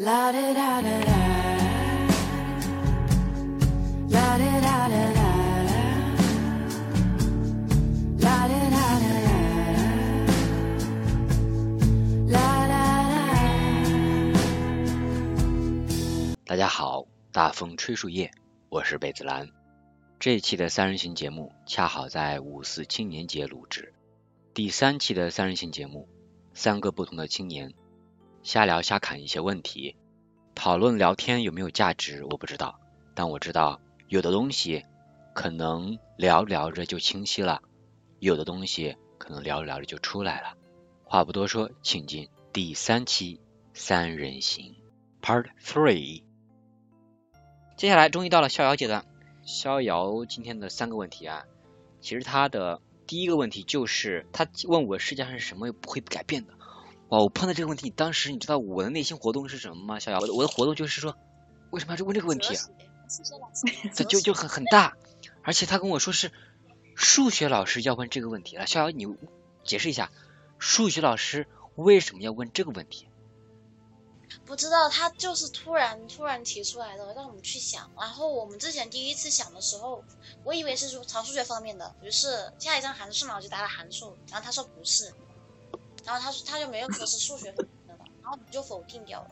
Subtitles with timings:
[0.00, 1.16] La da da da da.
[4.10, 5.26] La da da da da.
[8.20, 9.34] La da da da da.
[12.28, 12.38] La
[12.68, 12.78] da
[14.30, 14.38] da.
[16.44, 18.30] 大家好，大风吹树叶，
[18.68, 19.48] 我是贝子兰。
[20.20, 23.92] 这一期的三人行节目恰好在五四青年节录制。
[24.54, 26.08] 第三期的三人行节目，
[26.54, 27.74] 三个不同的青年
[28.42, 29.96] 瞎聊瞎侃一些问题，
[30.54, 32.80] 讨论聊天有没有价值，我不知道，
[33.14, 34.84] 但我知道有的东西
[35.34, 37.60] 可能聊着聊着就清晰了，
[38.20, 40.54] 有的东西可能聊着聊着就出来了。
[41.04, 43.40] 话不多说，请进第三期
[43.74, 44.74] 三人行
[45.22, 46.22] Part Three。
[47.76, 49.04] 接下来终于到了逍遥阶段，
[49.44, 51.44] 逍遥今天的三个问题啊，
[52.00, 56.57] 其实他的第一个问题就是他问我世界上是什么不会改变的。
[57.08, 59.98] 哇，我碰到这个问题，当时你知道我的内心活动是什么吗？
[59.98, 61.16] 逍遥，我的我的活动就是说，
[61.70, 62.64] 为什么要问这个问题啊？
[63.94, 64.96] 这就就很很大，
[65.42, 66.30] 而且他跟我说是
[66.94, 68.66] 数学老师要问这个问题了。
[68.66, 69.06] 逍遥，你
[69.64, 70.10] 解释一下，
[70.58, 73.08] 数学老师为什么要问这个问题？
[74.44, 77.90] 不知道，他就是突然突然提出来的，让我们去想。
[77.98, 80.04] 然后我们之前第一次想的时候，
[80.44, 85.14] 我以为是说朝数学方面的，于是下一张函数嘛，我就答了函数，然后他说不是，
[86.08, 89.30] 然后他说他就没有说是数学方面的，然后你就否定掉了。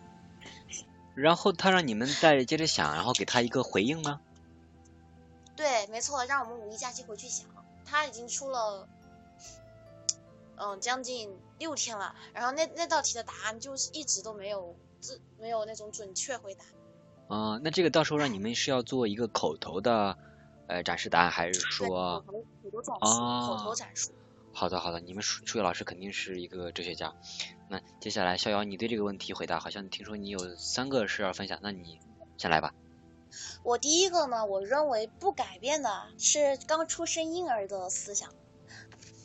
[1.15, 4.21] 然后他让你们再接着想，然后给他一个回应吗？
[5.57, 7.49] 对，没错，让我们五一假期回去想。
[7.87, 8.87] 他已经出了，
[10.57, 16.65] 嗯，将近六天了，然后那那道题的答案就是一直都没有自没有那种准确回答。
[17.29, 20.19] 啊、那这个到时候让你们是要做一个口头的
[20.67, 24.11] 呃展示答案，还是说口头口头展示，哦口头展示。
[24.57, 27.15] 好的好的，你们数数学老师肯定是一个哲学家。
[27.69, 32.01] 那接下来逍遥，你对这个问题回答，好像听说你有三个是要分享，那你
[32.39, 32.73] 先来吧。
[33.63, 38.33] 我第一个呢，我认为不改变的是刚出生婴儿的思想，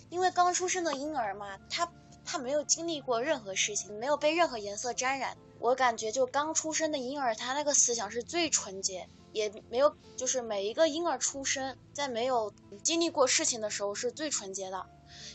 [0.10, 1.90] 因为刚出生的婴儿嘛，他
[2.26, 5.38] 他没有经历过任何事情，没有被任何颜色沾染。
[5.60, 12.54] 我感觉就刚出生的婴儿，他那个思想是最纯洁，也没有就是每一个婴儿出生在没有
[12.84, 14.86] 经历过事情的时候是最纯洁的，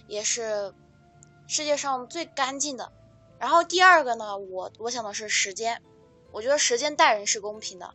[0.07, 0.75] 也是
[1.47, 2.93] 世界上最干净的。
[3.39, 5.83] 然后第二个呢，我我想的是时间，
[6.33, 7.95] 我觉得时间待人是公平的。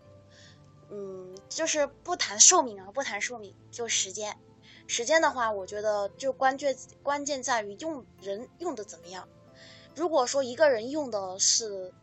[0.90, 4.38] 嗯，就是不谈寿命啊，不谈寿命，就时间。
[4.88, 9.28] 时间的话，我觉得就关键关键在于用人用的怎么样。
[9.96, 11.94] 如果说一个人用的是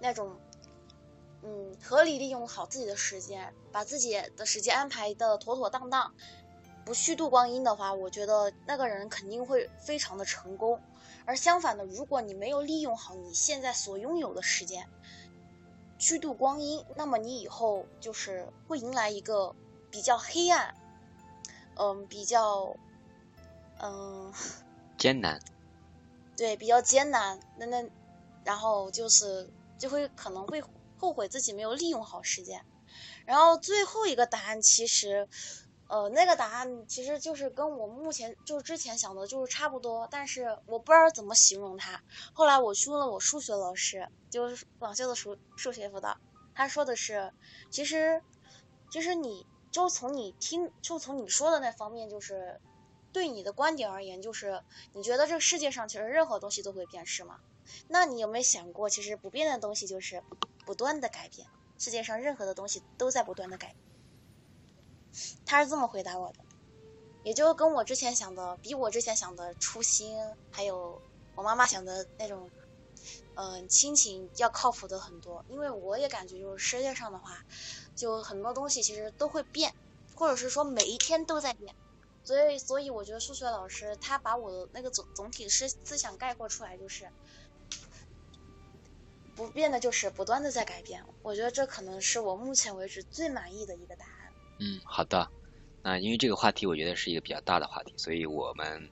[0.00, 0.40] 那种，
[1.42, 6.14] 嗯，合理利用好自己的时间，把自己的时间安排的妥妥当当，
[6.84, 10.80] 不虚度光阴的话，我觉得那个人肯定会非常的成功。
[11.26, 14.86] 而相反的，如果你没有利用好你现在所拥有的时间，
[15.98, 19.54] 虚度光阴，那么你以后就是会迎来一个
[19.90, 20.74] 比较黑暗，
[21.76, 22.76] 嗯，比较，
[23.80, 24.30] 嗯，
[24.98, 25.40] 艰难，
[26.36, 27.88] 对，比较艰难，那那，
[28.44, 30.62] 然后就是就会可能会
[30.98, 32.62] 后悔自己没有利用好时间。
[33.24, 35.26] 然后最后一个答案其实，
[35.86, 42.02] 呃，那个答案其实就是跟我目前就是之前想的就是差不多，但是我不知道怎么形容它。
[42.32, 46.16] 后来我去问了我数学老师，就是广修的数数学辅导，
[46.54, 47.32] 他说的是，
[47.70, 48.22] 其实，
[48.90, 52.60] 其实你就从你听，就从你说的那方面，就是
[53.12, 54.62] 对你的观点而言，就是
[54.94, 57.40] 你觉得这个世界上其实任何东西都会变，是吗？
[57.88, 60.22] 那你有没有想过，其实不变的东西就是
[60.64, 61.46] 不断的改变，
[61.78, 63.83] 世界上任何的东西都在不断的改变。
[65.46, 66.38] 他是这么回答我的，
[67.22, 70.18] 也就跟我之前想的，比我之前想的初心，
[70.50, 71.00] 还有
[71.34, 72.50] 我妈妈想的那种，
[73.34, 75.44] 嗯、亲情要靠谱的很多。
[75.48, 77.44] 因为我也感觉，就是世界上的话，
[77.94, 79.74] 就很多东西其实都会变，
[80.14, 81.74] 或者是说每一天都在变。
[82.24, 87.06] 所以，所以我觉得数学老师他把我的那个总总体思思想概括出来，就是
[89.36, 91.04] 不变的，就是不断的在改变。
[91.22, 94.13] 我觉得这可能是我目前为止最满意的一个答案。
[94.58, 95.28] 嗯，好的。
[95.82, 98.88] 那因为这个话题，我觉得是一个比较大的话题，所以我们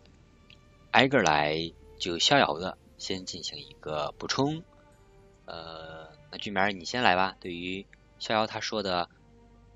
[0.91, 4.63] 挨个儿来就逍遥的先进行一个补充。
[5.47, 7.37] 呃，那俊明儿你先来吧。
[7.41, 7.87] 对于
[8.19, 9.09] 逍遥他说的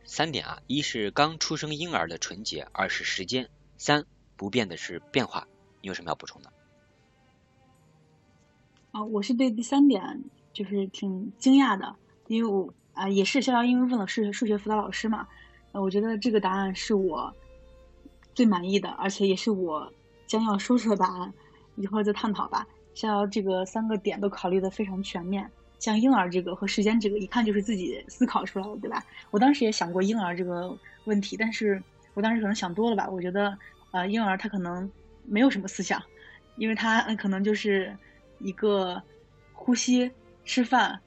[0.04, 3.48] 三点啊，一是刚出生婴儿的纯洁，二是时间，
[3.78, 4.04] 三
[4.36, 5.48] 不变的是变化。
[5.80, 6.52] 你有什么要补充的？
[8.92, 10.22] 啊，我是对第三点
[10.52, 11.96] 就是挺惊讶的，
[12.28, 15.26] 因为我啊也是逍遥，因为问了数学数学辅导老师嘛，
[15.80, 17.32] 我觉得这个答案是我
[18.34, 19.90] 最满意的，而且也是我
[20.26, 21.32] 将要说出的答案，
[21.76, 22.66] 一会再探讨吧。
[22.94, 29.04] 逍遥这个三个点都考虑的非常全面，像婴儿这个和时间这个，一看就是自己思考出来的，对吧？
[29.30, 30.74] 我当时也想过婴儿这个
[31.04, 31.82] 问题，但是
[32.14, 33.06] 我当时可能想多了吧？
[33.08, 33.56] 我觉得，
[33.90, 34.90] 呃，婴儿他可能
[35.26, 36.02] 没有什么思想，
[36.56, 37.94] 因为他可能就是
[38.38, 39.02] 一个
[39.52, 40.10] 呼吸、
[40.44, 40.98] 吃饭，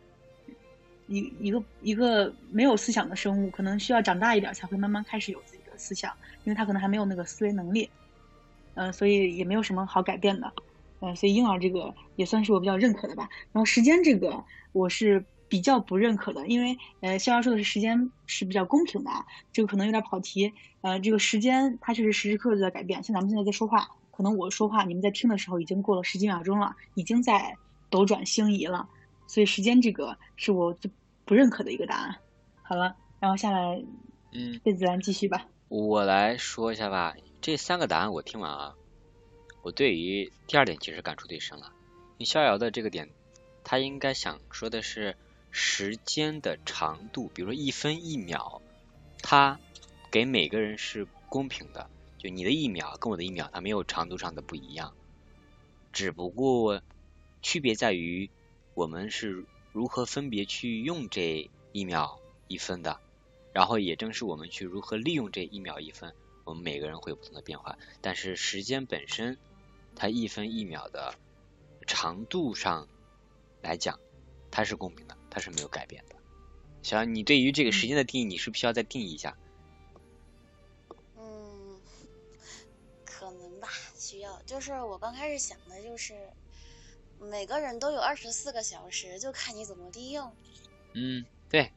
[1.10, 6.14] 一一个一个没有思想的生物，可能需要长大一点才会慢慢开始有自己的思想，
[6.44, 7.90] 因为他可能还没有那个思维能力，
[8.76, 10.54] 呃，所以也没有什么好改变的。
[11.00, 13.28] 呃，所以婴儿这个也算是我比较认可的吧。
[13.52, 19.10] 然后时间这个我是比较不认可的，因为呃，逍遥说的是时间是比较公平的，
[19.52, 20.54] 这个可能有点跑题。
[20.82, 27.56] 呃，这个时间它确实时时刻刻在改变，像咱们现在在说话，可能我说话你们在听的时候已经过了十几秒钟了，已经在
[27.90, 28.88] 斗转星移了。
[29.26, 30.90] 所以时间这个是我最
[31.30, 32.16] 不认可的一个答案。
[32.64, 33.84] 好了，然后下来
[34.32, 35.46] 嗯，贝子兰继续吧。
[35.68, 37.16] 我来说一下吧。
[37.40, 38.76] 这三个答案我听完啊，
[39.62, 41.72] 我对于第二点其实感触最深了。
[42.18, 43.12] 你逍遥的这个点，
[43.64, 45.16] 他应该想说的是
[45.52, 48.64] 时间的长度，比如说一分一秒，
[49.22, 49.60] 它
[50.10, 51.88] 给每个人是公平的。
[52.18, 54.96] 就你的一秒跟我的一秒，它没有长度上的不一样，
[55.94, 56.82] 只不过
[57.44, 58.32] 区别在于
[58.74, 63.00] 我们是如何分别去用这一秒一分的，
[63.54, 66.14] 然后也正是我们去如何利用这一秒一分，
[66.44, 67.78] 我们每个人会有不同的变化。
[68.02, 69.38] 但是时间本身，
[69.96, 71.14] 它一分一秒的
[71.86, 72.88] 长度上
[73.62, 74.00] 来讲，
[74.50, 76.16] 它是公平的，它是没有改变的。
[76.82, 79.38] 小杨，你对于这个时间的定义，你是不是需要再定义一下？
[81.18, 81.80] 嗯，
[83.06, 83.68] 可能吧，
[83.98, 84.42] 需要。
[84.44, 86.16] 就是我刚开始想的就是，
[87.20, 90.34] 每个人都有二十四个小时，就看你怎么利用。
[90.94, 91.72] 嗯，对，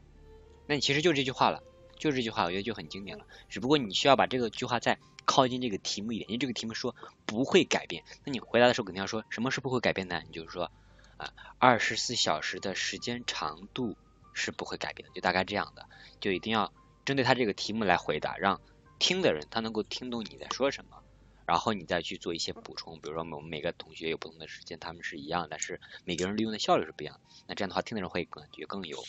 [0.67, 1.63] 那你其实就这句话了，
[1.99, 3.27] 就这句话，我觉得就很经典了。
[3.49, 6.95] 只不过你需要把这个句话再靠近这个题目一点，因为这个题目说
[7.27, 10.23] 不会改变，那你回答的时候肯定要说什么是不会改变的？
[10.27, 10.71] 你就是说
[11.17, 13.97] 啊，二十四小时的时间长度
[14.33, 15.87] 是不会改变的，就大概这样的，
[16.21, 16.73] 就一定要
[17.05, 18.61] 针对他这个题目来回答，让
[18.99, 21.02] 听的人他能够听懂你在说什么。
[21.47, 27.21] 然后你再去做一些补充，比如说我们每个同学有不同的时间，他们是一样，但是每个人利用的效率是不一样的。
[27.47, 29.03] 那这样的话，听的人会感觉更有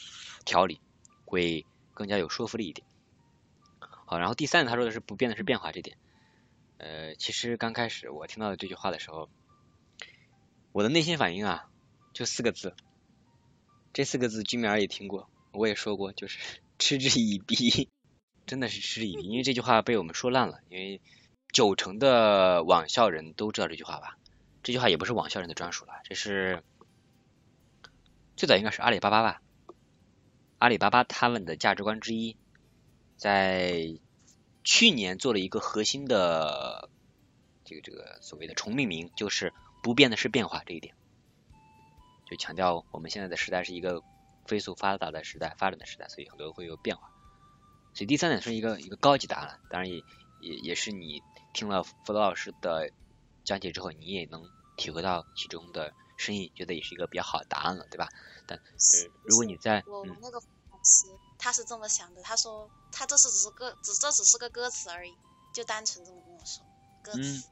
[0.45, 0.81] 条理，
[1.25, 2.85] 会更加有说服力一点。
[4.05, 5.97] 好，然后第三，他说的是不变的是变化这点。
[6.77, 9.29] 呃，其实刚开始我听到这句话的时候，
[10.71, 11.69] 我的内心反应啊，
[12.13, 12.75] 就四个字，
[13.93, 16.39] 这四个字居民儿也听过，我也说过，就是
[16.79, 17.89] 嗤之以鼻，
[18.45, 20.99] 真的是嗤之以鼻，因为这句话被我们说烂了，因为
[21.53, 24.17] 九成的网校人都知道这句话吧？
[24.63, 26.63] 这句话也不是网校人的专属了，这是
[28.35, 29.41] 最早应该是阿里巴巴吧？
[30.57, 32.37] 阿里巴巴他们的价值观之一，
[33.17, 33.99] 在
[34.63, 36.89] 去年做了一个核心的
[37.65, 39.53] 这个这个所谓的重命名，就是
[39.83, 40.95] 不变的是变化这一点，
[42.25, 44.01] 就强调我们现在的时代是一个
[44.47, 47.11] 飞速发达的时代，发展的时代，所以很多会有变化。
[47.93, 50.01] 所以第三点是一个一个高级答案，当然也
[50.43, 51.21] 也也是你
[51.53, 52.91] 听了辅导老师的
[53.43, 54.43] 讲解之后，你也能
[54.75, 58.07] 体会到其中的深意，觉得也是一个比较好的答案了，对吧？
[58.45, 61.07] 但呃，如果你在我们那个老师
[61.37, 65.13] 他是这么想的，他说他这是只是歌，只这只是个歌词而已，
[65.53, 66.63] 就单纯这么跟我说，
[67.01, 67.47] 歌嗯词。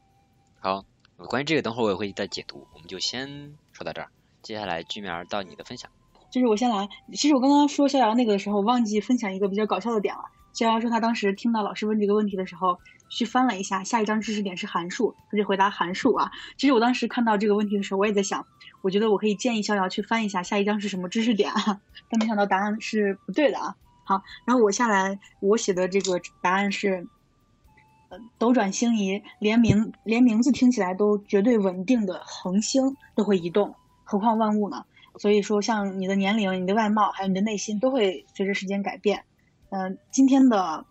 [0.59, 0.85] 好，
[1.29, 4.11] 关于这个等会儿我也会再解读，我们就先说到这儿。
[4.44, 5.89] 接下来居民儿到你的分享。
[6.31, 6.87] 就是我先来。
[7.13, 10.23] 其实我刚刚说逍遥那个的时候，忘记分享一个比较搞笑的点了。
[10.53, 12.77] 逍遥说他当时听到老师问这个问题的时候，
[13.09, 16.31] 去翻了一下，下一张知识点是函数，他就回答函数啊。
[16.57, 18.45] 其实我当时看到这个问题的时候，我也在想，
[18.81, 21.79] 我觉得我可以建议逍遥去翻一下下一张是什么知识点啊，
[22.09, 23.75] 但没想到答案是不对的啊。
[24.03, 27.07] 好，然后我下来我写的这个答案是，
[28.09, 34.85] 呃，斗转星移，连名连名字听起来都绝对稳定的恒星都会移动，何况万物呢？
[35.17, 39.23] 所以说，像你的年龄、你的外貌，还有你的内心，都会随着时间改变。
[39.71, 40.85] 嗯、今天的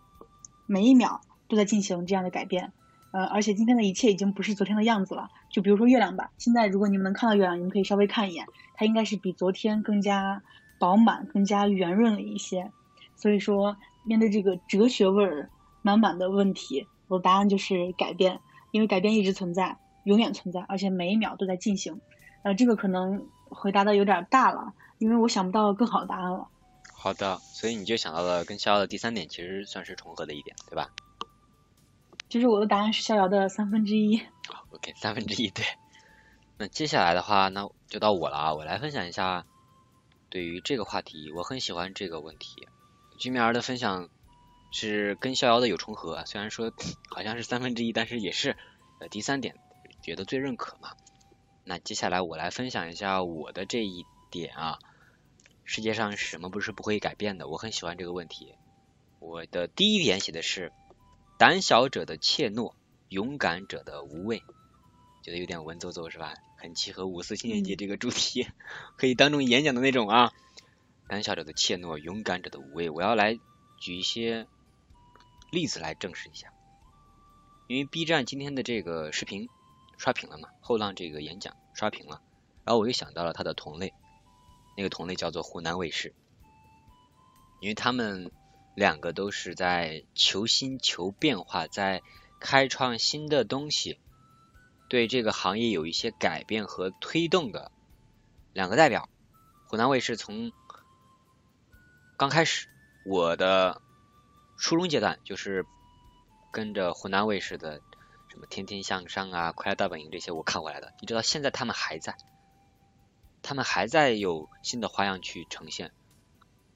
[0.66, 2.72] 每一秒都在进行这样的改变。
[3.12, 5.28] 呃，而且今天的一切已经不是昨天的样子了。
[5.50, 10.42] 就比如说月亮吧，现在如果你们能看到月亮，你们可以稍微看一眼，它应该是比昨天更加
[10.78, 12.70] 饱满、更加圆润了一些。
[13.16, 15.50] 所以说，面对这个哲学味儿
[15.82, 22.00] 满满的问题，我的答案就是改变，因为改变一直存在，永远存在，而且每一秒都在进行。
[22.44, 26.46] 呃，这个可能回答的有点大了，因为我想不到更好的答案了。
[27.02, 30.90] 好的，所以你就想到了跟逍遥的第三点，其实算是重合的一点，对吧？
[32.28, 34.18] 就是我的答案是逍遥的三分之一。
[34.48, 35.64] 好，OK，三分之一对。
[36.58, 39.46] 那接下来的话，那就到我了啊，我来分享一下
[40.28, 42.68] 对于这个话题，我很喜欢这个问题。
[43.18, 44.10] 居民儿的分享
[44.70, 46.70] 是跟逍遥的有重合，虽然说
[47.08, 48.58] 好像是三分之一，但是也是
[49.00, 49.56] 呃第三点
[50.02, 50.90] 觉得最认可嘛。
[51.64, 54.78] 那接下来我来分享一下我的这一点啊，
[55.72, 57.46] 世界上什么不是不会改变的？
[57.46, 58.56] 我很喜欢这个问题。
[59.20, 60.72] 我的第一点写的是
[61.38, 62.74] 胆小者的怯懦，
[63.08, 64.42] 勇敢者的无畏，
[65.22, 66.34] 觉得有点文绉绉是吧？
[66.56, 68.48] 很契合五四青年节这个主题，
[68.96, 70.32] 可以当众演讲的那种啊。
[71.06, 72.90] 胆小者的怯懦，勇敢者的无畏。
[72.90, 73.38] 我要来
[73.78, 74.48] 举一些
[75.52, 76.52] 例子来证实一下。
[77.68, 79.48] 因为 B 站今天的这个视频
[79.98, 82.20] 刷屏了嘛，后浪这个演讲刷屏了，
[82.64, 83.94] 然后我又想到了它的同类，
[84.80, 86.14] 那个同类叫做湖南卫视，
[87.60, 88.32] 因为他们
[88.74, 92.02] 两个都是在求新求变化，在
[92.40, 93.98] 开创新的东西。
[94.88, 97.70] 对这个行业有一些改变和推动的
[98.54, 99.10] 两个代表，
[99.68, 100.50] 湖南卫视从
[102.16, 102.66] 刚开始
[103.04, 103.82] 我的
[104.56, 105.66] 初中阶段就是
[106.50, 107.82] 跟着湖南卫视的
[108.30, 112.16] 什么《天天向上》啊、《快乐大本营》这些我看过来的，一直到现在他们还在，
[113.42, 115.92] 他们还在有新的花样去呈现，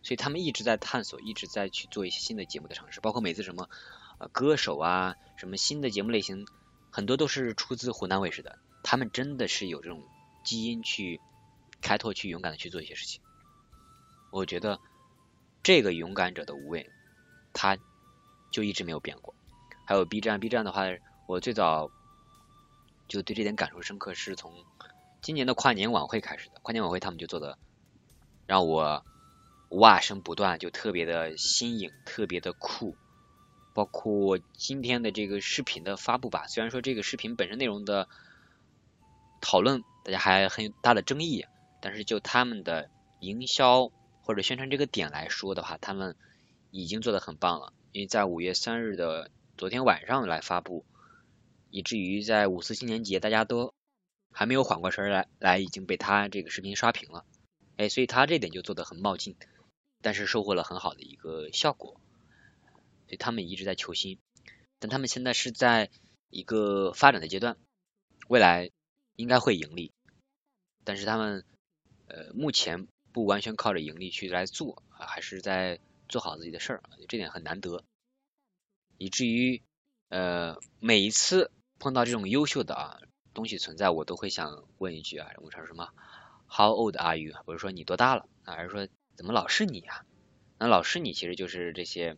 [0.02, 3.68] 所以他们一直在探索，一直在去做一些新的节目的尝试，包括每次什么
[4.18, 6.47] 呃歌手啊，什么新的节目类型。
[6.90, 10.04] 很多都是出自湖南卫视的，他们真的是有这种
[10.44, 11.21] 基因去
[11.80, 13.21] 开拓、去勇敢的去做一些事情。
[14.30, 14.78] 我觉得
[15.64, 16.88] 这个勇敢者的无畏，
[17.52, 17.76] 他
[18.52, 19.35] 就一直没有变过。
[19.85, 20.85] 还有 B 站，B 站的话，
[21.26, 21.90] 我最早
[23.09, 24.64] 就对这点感受深刻，是从
[25.25, 26.61] 今年的跨年晚会开始的。
[26.61, 27.57] 跨年晚会他们就做的
[28.47, 29.02] 让我
[29.71, 32.95] 哇声不断，就特别的新颖，特别的酷。
[33.73, 38.07] 包括今天的这个视频的发布吧，虽然说这个视频本身内容的
[39.40, 41.47] 讨论大家还很有大的争议，
[41.81, 42.90] 但是就他们的
[43.21, 43.90] 营销
[44.21, 46.16] 或者宣传这个点来说的话，他们
[46.71, 47.73] 已经做的很棒了。
[47.93, 50.85] 因为在五月三日的昨天晚上来发布，
[51.71, 53.73] 以至于在五四青年节大家都
[54.34, 57.24] 还没有缓过神来，来已经被他这个视频刷屏了。
[57.76, 59.36] 哎，所以他这点就做的很冒进，
[60.02, 62.00] 但是收获了很好的一个效果。
[63.06, 64.18] 所以他们一直在求新，
[64.80, 65.90] 但他们现在是在
[66.30, 67.56] 一个发展的阶段，
[68.28, 68.70] 未来
[69.14, 69.92] 应该会盈利，
[70.82, 71.44] 但是他们
[72.08, 77.84] 呃目前不完全靠着盈利去来做啊，还是在做好自己的事儿，这点很难得，
[78.98, 79.62] 以至于
[80.08, 83.00] 呃每一次碰到这种优秀的啊
[83.34, 85.90] 东西存在，我都会想问一句啊，我说什么
[86.48, 87.34] How old are you？
[87.44, 90.06] 不是说你多大了啊，而是说怎么老是你呀？
[90.58, 92.16] 那老是你其实就是这些。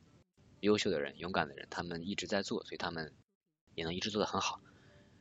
[0.61, 3.13] 优秀的人、勇敢的人，他们一直在做，所以他们
[3.75, 4.59] 也能一直做得很好。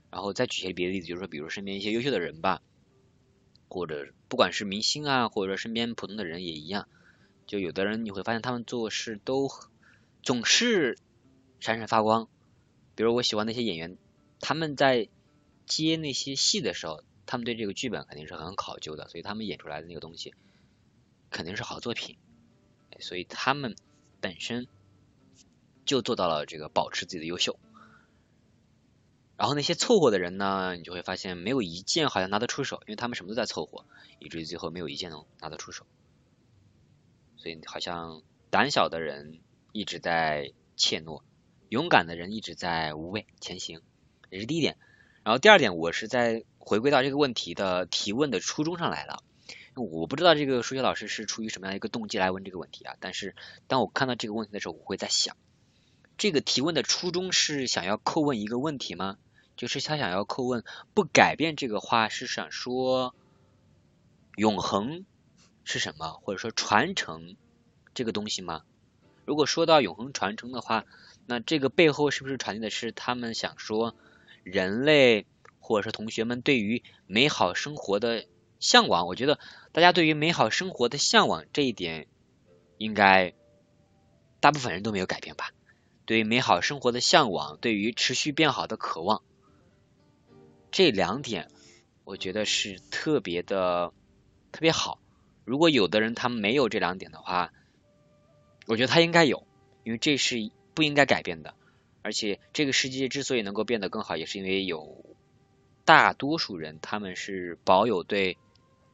[0.10, 2.62] 然后再举些别的例子，就是说，比如身边一些优秀的人吧，
[3.68, 6.88] 或者不管是明星啊，或者说身边普通的人也一样。
[7.46, 9.50] 就有的人你会发现，他们做事都
[10.24, 10.98] 总是
[11.60, 12.30] 闪闪发光。
[12.96, 13.98] 比如我喜欢那些演员，
[14.40, 15.10] 他们在
[15.66, 20.34] 接那些戏的时候，他们对这个剧本肯定是很考究的，所以他们演出来的那个东西
[21.30, 22.18] 肯定是好作品。
[23.00, 23.76] 所以他们
[24.22, 24.68] 本身。
[25.86, 27.60] 就做到了这个保持自己的优秀，
[29.38, 33.86] 然后那些凑合的人呢，你就会发现没有一件好像拿得出手，因为他们什么都在凑合，
[34.18, 35.86] 以至于最后没有一件能拿得出手。
[37.38, 39.42] 所以好像胆小的人
[39.74, 41.22] 一直在怯懦，
[41.70, 43.84] 勇敢的人一直在无畏前行，
[44.32, 44.80] 这是第一点。
[45.26, 49.24] 然后第二点，我是在回归到这个问题的提问的初衷上来了。
[49.74, 55.36] 我不知道这个数学老师是出于什么样一个动机来问这个问题啊，但是当我看到这个问题的时候，我会在想。
[56.16, 59.18] 这个提问的初衷是想要叩问一个问题吗？
[59.58, 60.64] 就是他想要叩问，
[60.94, 63.16] 不改变这个话是想说
[64.36, 65.06] 永恒
[65.64, 67.36] 是什么，或者说传承
[67.96, 68.62] 这个东西吗？
[69.26, 70.86] 如果说到永恒传承的话，
[71.26, 73.96] 那这个背后是不是传递的是他们想说
[74.46, 75.26] 人类
[75.60, 78.28] 或者是同学们对于美好生活的
[78.60, 79.08] 向往？
[79.08, 79.40] 我觉得
[79.72, 82.08] 大家对于美好生活的向往这一点，
[82.78, 83.34] 应该
[84.40, 85.50] 大部分人都没有改变吧。
[86.06, 89.24] 对于美好生活的向往，对于持续变好的渴望，
[90.70, 91.50] 这两点
[92.04, 93.92] 我觉得是特别的
[94.52, 95.00] 特别好。
[95.44, 97.52] 如果有的人他没有这两点的话，
[98.68, 99.48] 我觉得他应该有，
[99.84, 101.56] 因为这是不应该改变的。
[102.06, 105.18] 而且这个世界之所以能够变得更好，也是因为有
[105.86, 108.38] 大多数人他们是保有对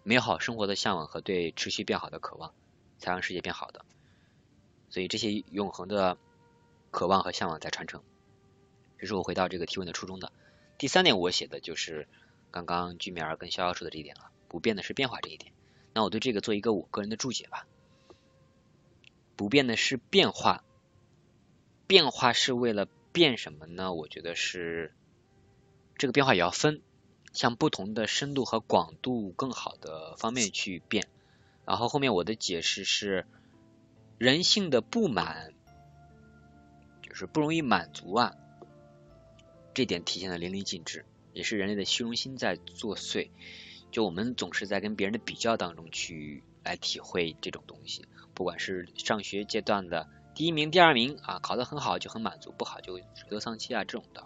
[0.03, 2.53] 美好生活的向往和对持续变好的渴望，
[2.99, 3.85] 才让世界变好的。
[4.89, 6.17] 所以这些永恒的。
[6.93, 8.03] 渴望和向往在传承，
[8.97, 10.29] 这是我回到这个提问的初衷的。
[10.77, 12.05] 第三点，我写的就是
[12.51, 15.53] 刚刚居米儿跟逍遥说的这一点了，不变的是变化这一点。
[15.93, 17.65] 那我对这个做一个我个人的注解吧。
[19.37, 20.65] 不变的是变化，
[21.87, 23.93] 变化是为了变什么呢？
[23.93, 24.93] 我觉得是
[25.97, 26.81] 这个变化也要分，
[27.33, 31.07] 向不同的深度和广度更好的方面去变。
[31.65, 33.25] 然后后面我的解释是，
[34.17, 35.53] 人性的不满
[37.01, 38.35] 就是不容易满足啊，
[39.73, 43.29] 这点体现的淋漓尽致，也是人类的虚荣心在作祟。
[43.91, 50.07] 就我们总是在跟别人的比较当中去来体会这种东西，不管是上学阶段的
[50.41, 54.21] 第一名、第二名啊，考得很好就很满足，不好就垂头丧气啊这种的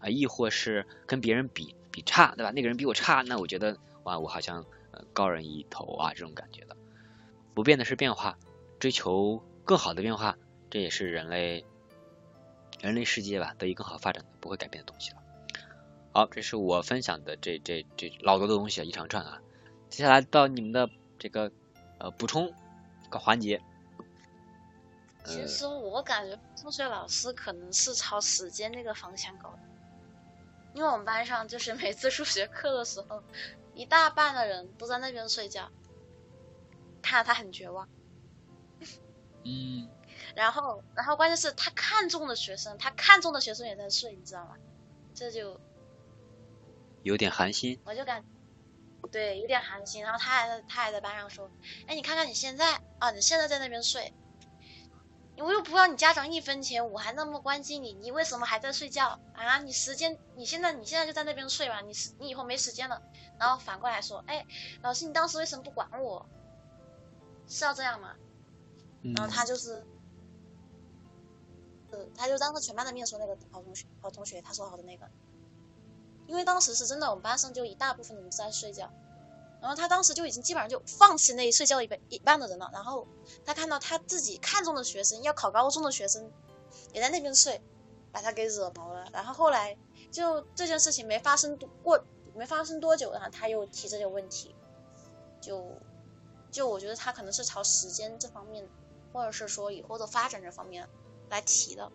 [0.00, 2.52] 啊，亦或是跟别人比比差，对吧？
[2.52, 4.64] 那个人比我差，那我觉得哇，我好像
[5.12, 6.74] 高人一头啊这种感觉的。
[7.52, 8.38] 不变的是变化，
[8.78, 10.38] 追求更好的变化，
[10.70, 11.66] 这也是人类
[12.80, 15.18] 人类世界吧得以更好发展的不会改变的东西了。
[16.14, 19.42] 好，这是我分享的这这这老多的东西啊，一长串啊。
[19.90, 20.88] 接下来到你们的
[21.18, 21.52] 这个
[21.98, 22.54] 呃补充
[23.10, 23.60] 个环节。
[25.26, 29.58] 呃其实我感觉数学老师可能是朝时间那个方向搞的，
[30.74, 33.22] 因为我们班上就是每次数学课的时候，
[33.74, 35.70] 一大半的人都在那边睡觉，
[37.02, 37.88] 看着他很绝望。
[39.44, 39.88] 嗯
[40.34, 44.56] 然后，然后关键是他看中的学生，他看中的学生也在睡，你知道吗？
[45.14, 45.58] 这就
[47.02, 47.78] 有点寒心。
[47.84, 48.22] 我就感，
[49.10, 50.02] 对，有点寒心。
[50.02, 51.50] 然后他还在他还在班上说
[51.86, 54.12] ：“哎，你看看你现在啊，你现在在那边睡，
[55.38, 59.58] 我又不要你家长一分钱，我还那么关心你，你为什么还在睡觉啊？
[59.58, 63.02] 你时间，你现在你现在就在那边睡吧，你时你以后没时间了。”
[63.38, 64.46] 然后反过来说：“哎，
[64.82, 66.26] 老师，你当时为什么不管我？
[67.46, 68.14] 是要这样吗？”
[69.02, 69.86] 嗯然后他就是，
[71.90, 75.08] 呃，他就当着全班的面说那个好同学，好同学，他说好的那个，
[76.26, 78.90] 因为当时是真的，我们班上就一大部分人都在睡觉，
[79.60, 83.06] 然后他当时就已经基本上就放弃那一睡觉一半一半的人了，然后
[83.44, 86.30] 他看到他自己看中的学生，要考高中的学生
[86.92, 87.60] 也在那边睡，
[88.12, 89.76] 把他给惹毛了，然后后来
[90.10, 94.54] 就这件事情没发生过，没发生多久，然后他又提这个问题，
[95.40, 95.64] 就
[96.50, 98.68] 就我觉得他可能是朝时间这方面。
[99.12, 100.86] 或者是说以后的发展这方面
[101.30, 101.90] 来提的，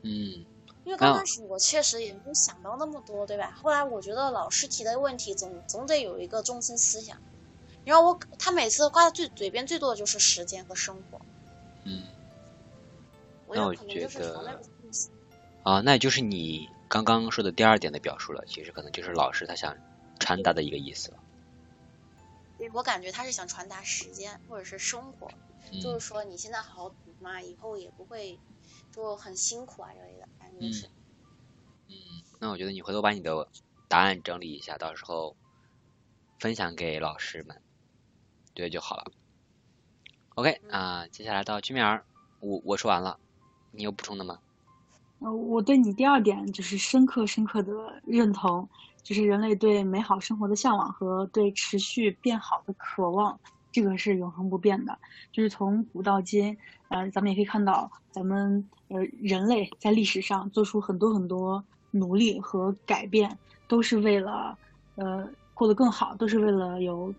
[0.00, 0.46] 嗯。
[0.84, 3.52] 因为刚开始我确实也没有想到那么多，对吧？
[3.62, 7.16] 后来我觉得老师提的问题总总得有一个中心思想，
[7.84, 11.20] 然后我他每次挂在最嘴边最多的就是时间和生活，
[11.84, 12.02] 嗯。
[13.46, 14.60] 我那我觉得
[15.62, 19.76] 啊，那也就是你刚刚说的第二点的表述了，其实可能就是老师他想
[20.18, 21.18] 传达的一个意思了。
[22.56, 25.28] 对我感觉他是想传达时间或者是生活，
[25.82, 28.38] 就嗯是说你现在好好读嘛，以后也不会
[28.92, 30.86] 就很辛苦啊之类的，反正就是。
[31.88, 31.94] 嗯，
[32.38, 33.48] 那我觉得你回头把你的
[33.88, 35.36] 答案整理一下，到时候
[36.38, 37.60] 分享给老师们，
[38.54, 39.10] 对就好了。
[40.36, 42.04] OK 啊、接下来到君明儿，
[42.40, 43.18] 我我说完了，
[43.70, 44.38] 你有补充的吗？
[45.20, 47.72] 呃，我对你第二点就是深刻深刻的
[48.04, 48.68] 认同，
[49.02, 53.38] 就是人类对美好生活的向往和对持续变好的渴望，
[53.72, 54.96] 这个是永恒不变的。
[55.32, 56.56] 就是从古到今，
[56.88, 64.56] 呃，咱们也可以看到，咱们呃人类在历史上做出很多很多努力和改变，都是为了
[64.96, 67.12] 呃过得更好，都是为了有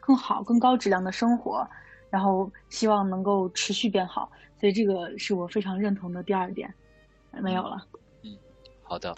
[0.00, 1.68] 更好、更高质量的生活，
[2.08, 4.32] 然后希望能够持续变好。
[4.58, 6.72] 所以这个是我非常认同的第二点。
[7.40, 7.86] 没有了。
[8.22, 8.36] 嗯
[8.82, 9.14] 好的，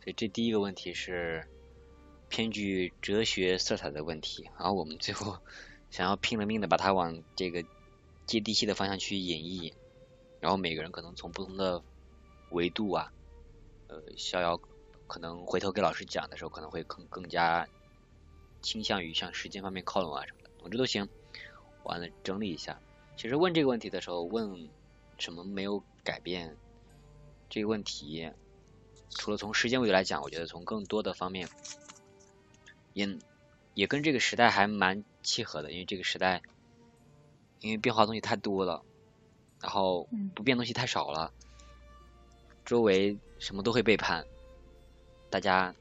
[0.00, 1.44] 所以这第一个问题是
[2.28, 5.36] 偏具哲学色彩的问题，然后我们最后
[5.96, 7.64] 想要拼了命的把它往这个
[8.26, 9.72] 接地气的方向去演绎，
[10.40, 11.82] 然后每个人可能从不同的
[12.50, 13.10] 维度啊，
[13.86, 14.60] 呃，逍遥
[15.06, 17.66] 可能回头给老师讲的时候，可能会更更加
[18.60, 21.08] 倾向于向时间方面靠拢啊什么的，总之都行。
[21.84, 22.78] 完了整理一下，
[23.16, 24.68] 其实问这个问题的时候，问
[25.16, 26.58] 什么没有改变
[27.48, 28.30] 这个问题，
[29.08, 31.48] 除了从时间维度来讲，我觉得从更多的方面，
[32.92, 33.18] 也
[33.76, 36.40] 也跟这个时代还蛮契合的，因为这个时代，
[37.60, 38.82] 因为变化东西太多了，
[39.60, 41.30] 然后嗯不变东西太少了，
[42.64, 44.24] 周围什么都会背叛，
[45.28, 45.74] 大家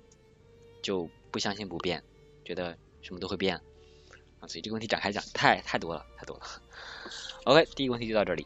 [0.82, 2.04] 就不相信不变，
[2.44, 3.56] 觉得什么都会变
[4.42, 6.44] 啊，所以这个问题展开讲太太多了，太多了。
[7.46, 8.46] OK，第一个问题就到这里。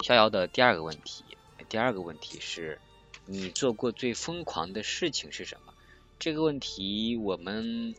[0.00, 1.22] 逍遥的第二个问题，
[1.68, 2.80] 第二个问题是
[3.26, 5.74] 你做过最疯狂的事情是什么？
[6.18, 7.94] 这个问题我们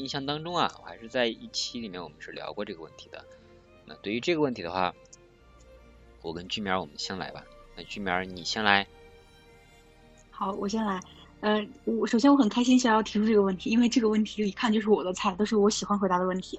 [0.00, 3.22] 印象当中啊，我还是在一期里面我们是聊过这个问题的。
[3.84, 4.94] 那对于这个问题的话，
[6.22, 7.44] 我跟居苗我们先来吧。
[7.76, 8.86] 那居苗你先来。
[10.30, 10.98] 好，我先来。
[11.40, 16.58] 呃，我首先我很开心逍遥提出这个问题，因为这个问题一看就是我的菜，都是我喜欢回答的问题。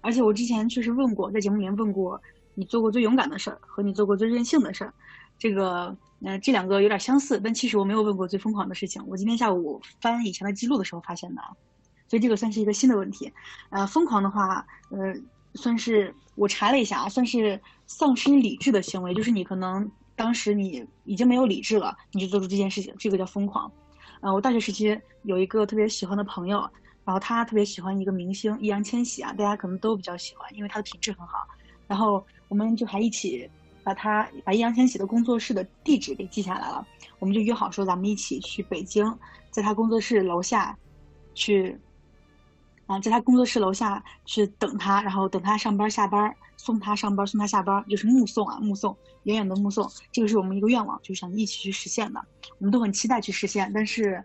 [0.00, 2.20] 而且我之前确实问过，在节目里面问过，
[2.54, 4.94] 你做过最勇敢的事儿和你做过最任性的事儿，
[5.38, 9.02] 这个呃这两个有点相似，但其实我没有问过最疯狂的事情。
[9.08, 11.42] 我今天下午翻以前的记录的时候发现的，
[12.08, 13.32] 所以这个算是一个新的问题。
[13.70, 15.14] 呃，疯狂的话，呃，
[15.54, 23.70] 算是我查了一下啊，算是丧失理智的行为，就是你可能当时你已经没有理智了，你就做出这件事情，这个叫疯狂。
[24.20, 26.58] 呃，我大学时期有一个特别喜欢的朋友，
[27.04, 31.46] 然后他特别喜欢一个明星易烊千玺啊，大家可能都比较喜欢，因为他的品质很好。
[31.86, 33.48] 然后我们就还一起
[33.84, 36.84] 把他把易烊千玺的工作室的地址给记下来了，
[37.18, 39.06] 我们就约好说咱们一起去北京，
[39.50, 40.76] 在他工作室楼下
[41.34, 41.78] 去，
[42.86, 52.24] 啊，在他工作室楼下去等他，然后等他上班下班，送他上班送他下班，就是目送啊，目送，远远的目送，这个是我们一个愿望，就是想一起去实现的，
[52.58, 54.22] 我们都很期待去实现，但是，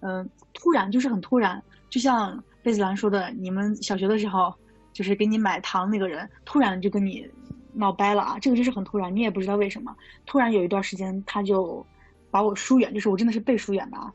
[0.00, 4.54] 嗯、突然就是很突然，就像贝子兰说的，你们小学的时候，
[4.92, 7.28] 就是给你买糖那个人，突然就跟你
[7.72, 9.92] 闹掰了啊，这个就是很突然，你也不知道为什么，
[10.24, 11.84] 突然有一段时间他就
[12.30, 14.12] 把我疏远，就是我真的是被疏远的啊。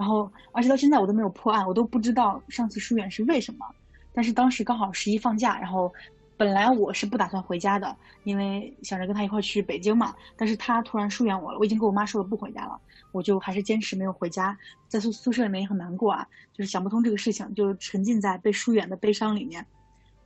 [0.00, 3.66] 然后，而且到现在我都没有破案，我都不知道上次疏远是为什么。
[4.14, 5.92] 但是当时刚好十一放假，然后
[6.38, 10.14] 本来我是不打算回家的，因为想着跟他一块去北京嘛。
[10.38, 12.80] 但是他突然疏远我了，我已经跟我妈说了不回家了，
[13.12, 14.56] 我就还是坚持没有回家，
[14.88, 19.66] 在宿宿舍里面也很难过啊，就是想不通这个事情，就沉浸在被疏远的悲伤里面。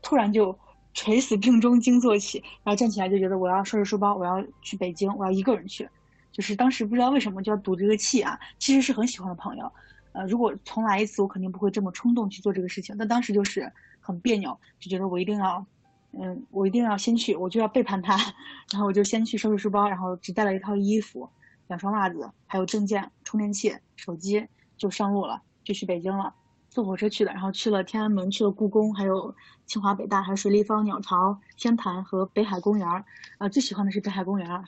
[0.02, 0.56] 突然就
[0.92, 5.88] 垂死病中惊坐起，然后站起来就觉得我要收拾书包，我要去北京，我要一个人去。
[6.34, 9.72] 就是当时不知道为什么就要赌这个气啊，其实是很喜欢的朋友，
[10.10, 12.96] 呃，如果重来一次，我肯定不会这么冲动去做这个事情。
[12.98, 15.64] 但当时就是很别扭，就觉得我一定要，
[16.10, 18.16] 嗯，我一定要先去，我就要背叛他，
[18.72, 21.30] 然后我就先去收拾书包，然后只带了一套衣服、
[21.68, 24.44] 两双袜子，还有证件、充电器、手机，
[24.76, 26.34] 就上路了，就去北京了。
[26.68, 29.32] 坐火车去的，然后去了天安门，去了故宫，还有
[29.64, 33.04] 清华、北大，还有水立方、鸟巢、天坛和北海公园儿。
[33.38, 34.64] 呃，最喜欢的是北海公园儿，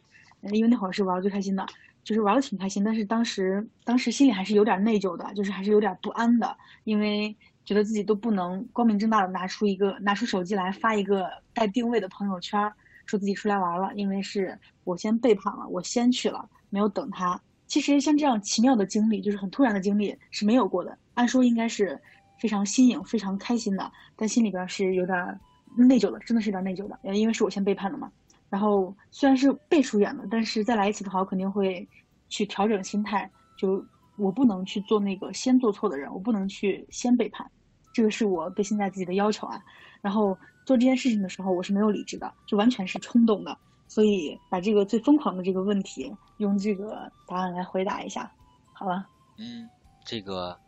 [0.52, 1.66] 因为那会儿是玩儿最开心的，
[2.04, 2.85] 就是玩的挺开心。
[2.85, 12.72] 但是当时当时心里还是有点内疚的，就是还是有点不安的，因为觉得自己都不能光明正大的拿出一个拿出手机来发一个带定位的朋友圈，
[13.06, 17.40] 说自己出来玩了，因为是我先背叛了，我先去了，没有等他。
[17.66, 20.96] 其实像这样奇妙的经历，就是很突然的经历是没有过的。
[21.14, 22.00] 按说应该是
[22.38, 25.40] 非常新颖、非常开心的，但心里边是有点
[25.76, 26.96] 内疚的，真的是有点内疚的。
[27.14, 28.09] 因为是我先背叛的嘛。
[28.48, 31.87] 然后虽然是被疏远的，但是再来一次的话，我肯定会
[32.28, 33.85] 去调整心态，就
[34.16, 37.50] 我不能去做那个先做错的人，我不能去先背叛，
[37.92, 39.62] 这个是我对现在自己的要求啊。
[40.00, 43.56] 然后做这件事情的时候，我是没有理智的，就完全是冲动的。
[43.88, 48.30] 所以把这个最疯狂的这个问题用这个答案来回答一下，
[48.72, 49.09] 好吧？
[49.38, 49.68] 嗯，
[50.04, 50.59] 这个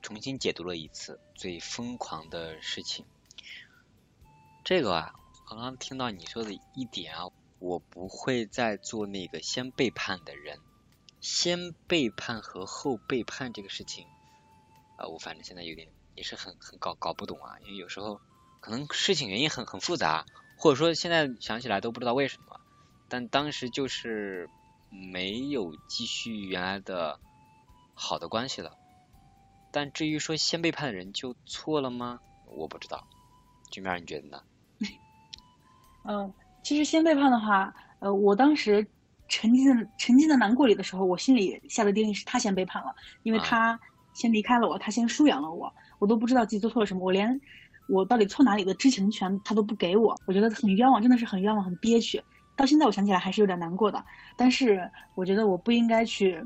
[0.00, 3.04] 重新解读了一次最疯狂的事情。
[4.64, 5.12] 这个啊，
[5.48, 10.58] 刚刚听到你说的一点啊，我不会再做那个先背叛的人。
[11.22, 14.06] 先背叛和后背叛这个事情，
[14.98, 18.20] 啊、我反正现在有点也是很很搞搞不懂啊，因为有时候
[18.60, 20.26] 可能事情原因很很复杂，
[20.58, 22.60] 或者说现在想起来都不知道为什么，
[23.08, 24.50] 但当时就是
[24.90, 27.18] 没有继续原来的
[27.94, 28.76] 好的关系了。
[29.72, 32.20] 但至于说先背叛的人就错了吗？
[32.44, 33.08] 我不知道，
[33.70, 34.42] 君面你觉得呢？
[36.04, 36.32] 嗯，
[36.62, 38.86] 其实先背叛的话，呃，我当时
[39.28, 43.80] 沉浸在沉浸在难过里的时候，我心里下的定义是他先背叛了，因为啊他
[44.14, 47.40] 先离开了我，他先疏远了我，我都不知道自己做错了什么，我连
[47.88, 52.22] 我到底错哪里的知情权他都不给我，我觉得很冤枉，真的是很冤枉，很憋屈。
[52.56, 54.04] 到现在我想起来还是有点难过的，
[54.36, 56.42] 但是我觉得我不应该去，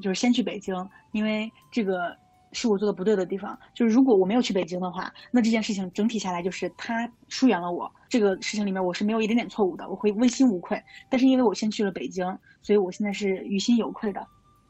[0.00, 0.74] 就是先去北京，
[1.12, 2.16] 因为这个
[2.56, 3.58] 是我做的不对的地方。
[3.74, 10.82] 就是如果我没有去北京的话，那这件事情整体下来就是他疏远了我，这个事情里面我是没有一点点错误的，我会问心无愧。
[11.10, 12.24] 但是因为我先去了北京，
[12.62, 14.26] 所以我现在是于心有愧的。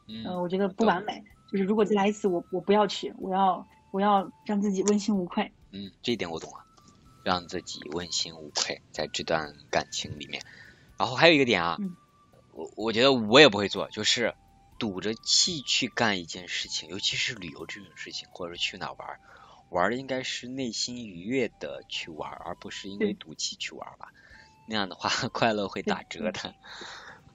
[0.07, 5.49] 嗯，呃，我觉得不完美，就是如果再来一次，我我不要去，我要我要让自己问心无愧。
[5.71, 6.57] 嗯，这一点我懂了，
[7.23, 10.43] 让自己问心无愧，在这段感情里面。
[10.97, 11.95] 然后还有一个点啊，嗯
[12.53, 14.33] 我我觉得我也不会做，就是
[14.79, 19.19] 赌着气去干一件事情，尤其是旅游这种事情，或者去哪玩儿，
[19.69, 24.11] 玩儿的应该是内心愉悦的去玩儿，而不是因为赌气去玩儿吧。
[24.67, 26.53] 那样的话， 快乐会打折的。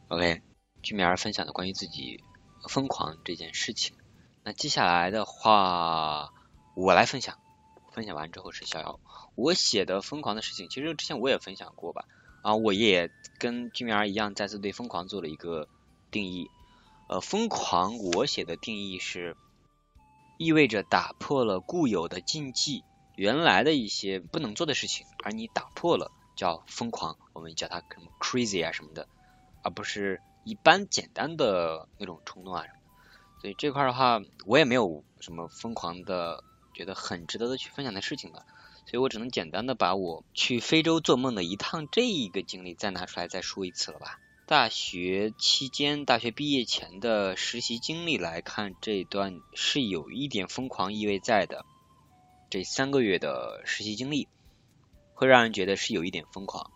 [0.08, 0.42] OK，
[0.82, 2.22] 居米儿分享的关于自己
[2.68, 3.96] 疯狂这件事情。
[4.44, 6.32] 那接下来的话，
[6.76, 7.38] 我来分享。
[7.92, 9.00] 分享完之后是逍遥。
[9.34, 12.04] 我写的疯狂的事情，其实之前我也分享过吧。
[12.42, 15.68] 啊，我也跟居米儿一样，再次对疯狂做了一个
[16.10, 16.50] 定义。
[17.12, 19.36] 呃，疯狂我写的定义是，
[20.38, 22.84] 意味着打破了固有的禁忌，
[23.16, 27.18] 原来的一些不能做的事情，而你打破了，叫疯狂。
[27.34, 29.06] 我们叫它什么 crazy 啊什么的，
[29.62, 33.40] 而不是一般简单的那种冲动啊什么的。
[33.42, 38.46] 所以这块的话，我也没有什么疯狂的觉得很值得的去分享的事情了。
[38.86, 44.18] 所以我只能简单的把我去非洲做梦的一趟这一个经历再拿出来再说一次了吧。
[44.52, 51.64] 大学期间，大学毕业前的实习经历来看，这段是有一点疯狂意味在的。
[52.50, 54.28] 这三个月的实习经历，
[55.14, 56.70] 会让人觉得是有一点疯狂。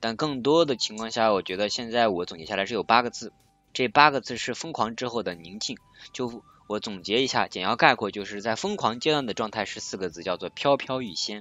[0.00, 3.32] 但更多的情况下，我觉得现在我总结下来是有八个字，
[3.72, 5.78] 这八个字是疯狂之后的宁静。
[6.12, 11.40] 就我总结一下，简要概括，就是在疯狂阶段的状态是四个字，叫做飘飘欲仙；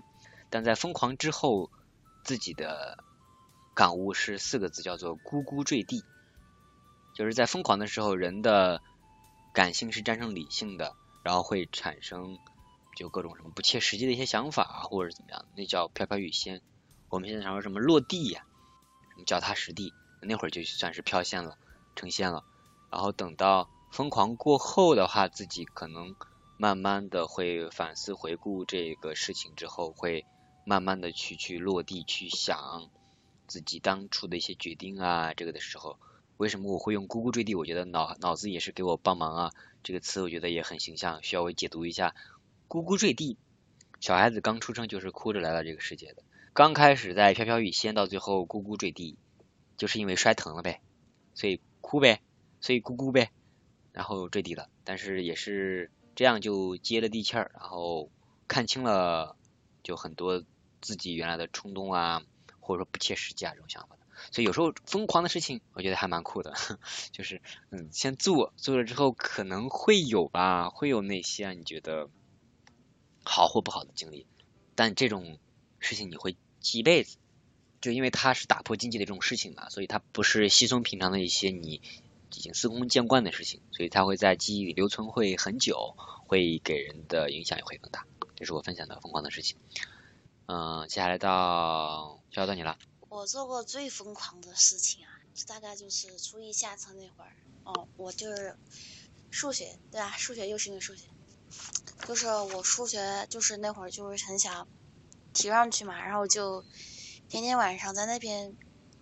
[0.50, 1.70] 但在疯狂之后，
[2.24, 3.04] 自己的
[3.76, 6.04] 感悟是四个字，叫做咕咕坠地。
[7.14, 8.82] 就是在疯狂的时候，人的
[9.54, 12.40] 感性是战胜理性的，然后会产生
[12.96, 16.62] 就各种什么不切实际的一些想法，或者怎么样，那叫飘飘欲仙。
[17.10, 18.46] 我们现在常说什么落地呀、
[19.12, 21.58] 什么脚踏实地，那会儿就算是飘仙了，
[21.96, 22.44] 成仙了。
[22.90, 26.16] 然后等到疯狂过后的话，自己可能
[26.58, 30.26] 慢慢的会反思回顾这个事情之后，会
[30.66, 32.90] 慢慢的去去落地去想
[33.48, 36.00] 自己当初的一些决定啊，这个的时候，
[36.38, 37.56] 为什么我会用咕咕坠地？
[37.56, 39.52] 我觉得脑脑子也是给我帮忙啊，
[39.84, 42.16] 这个词我觉得也很形象，需要我解读一下。
[42.68, 43.38] 咕咕坠地，
[44.00, 46.24] 小孩子刚出生就是哭着来到这个世界的。
[46.54, 49.18] 刚开始在飘飘欲仙，到最后咕咕坠地，
[49.78, 50.82] 就是因为摔疼了呗，
[51.34, 52.22] 所以哭呗，
[52.62, 53.30] 所以咕咕呗，
[53.92, 54.70] 然后坠地了。
[54.84, 58.10] 但是也是这样就接了地气儿，然后
[58.48, 59.36] 看清了
[59.84, 60.44] 就很多
[60.82, 62.24] 自己原来的冲动啊，
[62.66, 64.02] 或者说不切实际啊这种想法的。
[64.32, 66.54] 所以有时候疯狂的事情，我觉得还蛮酷的，
[67.14, 72.10] 就是嗯，先做，做了之后可能会有吧，会有那些你觉得
[73.24, 74.26] 好或不好的经历，
[74.76, 75.40] 但这种
[75.80, 76.36] 事情你会。
[76.62, 77.18] 记一辈子，
[77.80, 81.80] 就因为它是打破禁忌的这种事情嘛，所以它不是稀松平常的一些你
[82.34, 88.08] 已经司空见惯的事情，所以它会在记忆里留存会很久，会给人的影响也会更大。
[88.36, 89.58] 这是我分享的疯狂的事情。
[90.48, 92.78] 嗯，接下来到交到你了。
[93.10, 95.10] 我做过最疯狂的事情啊，
[95.48, 97.32] 大概就是初一下册那会儿，
[97.64, 98.56] 哦，我就是
[99.32, 100.12] 数学，对吧？
[100.12, 101.08] 数学又是因为数学，
[102.08, 104.68] 就是我数学就是那会儿就是很想。
[105.34, 106.64] 提上去嘛，然后就
[107.28, 108.56] 天天晚上在那边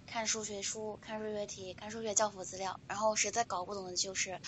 [0.06, 4.40] 看数学书、看数学题、看数学教辅资料，然后实在搞不懂的就是，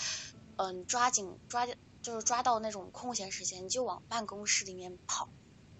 [0.55, 1.67] 嗯，抓紧抓
[2.01, 5.29] 就是抓到那种空闲时间你就往办公室里面跑，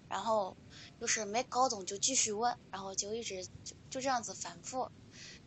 [0.08, 0.56] 然后
[1.00, 4.90] 就是没搞懂就继续问，然后就一直就就这样子反复，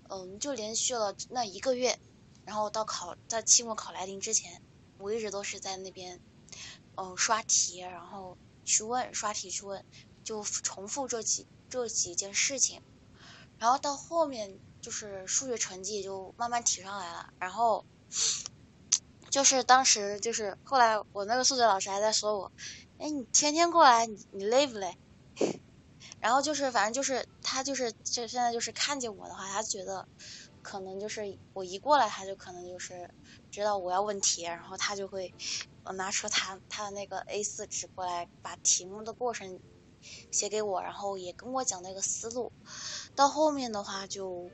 [0.10, 2.00] 嗯，就连续了那一个月，
[2.46, 4.62] 然后到考在期末考来临之前，
[4.98, 6.20] 我一直都是在那边，
[6.96, 9.86] 嗯，刷题，然后去问，刷题去问。
[10.22, 12.84] 就重复这几这几件事情，
[13.58, 17.34] 然后到后面就是数学成绩就慢慢提上来了。
[17.40, 17.84] 然后
[19.32, 22.52] 就是当时就是后来我那个数学老师还在说我，
[23.00, 24.94] 哎，你天天过来，你你累不累？
[26.20, 30.06] 然后就是反正就是他就是就现在就是看见我的话，他觉得
[30.62, 33.10] 可能就是我一过来，他就可能就是
[33.50, 35.34] 知道我要问题，然后他就会
[35.96, 39.60] 拿出他他的那个 A 四纸过来，把题目的过程。
[40.32, 42.54] 写给我，然后也跟我讲那个思路。
[43.16, 44.50] 到后面的话，就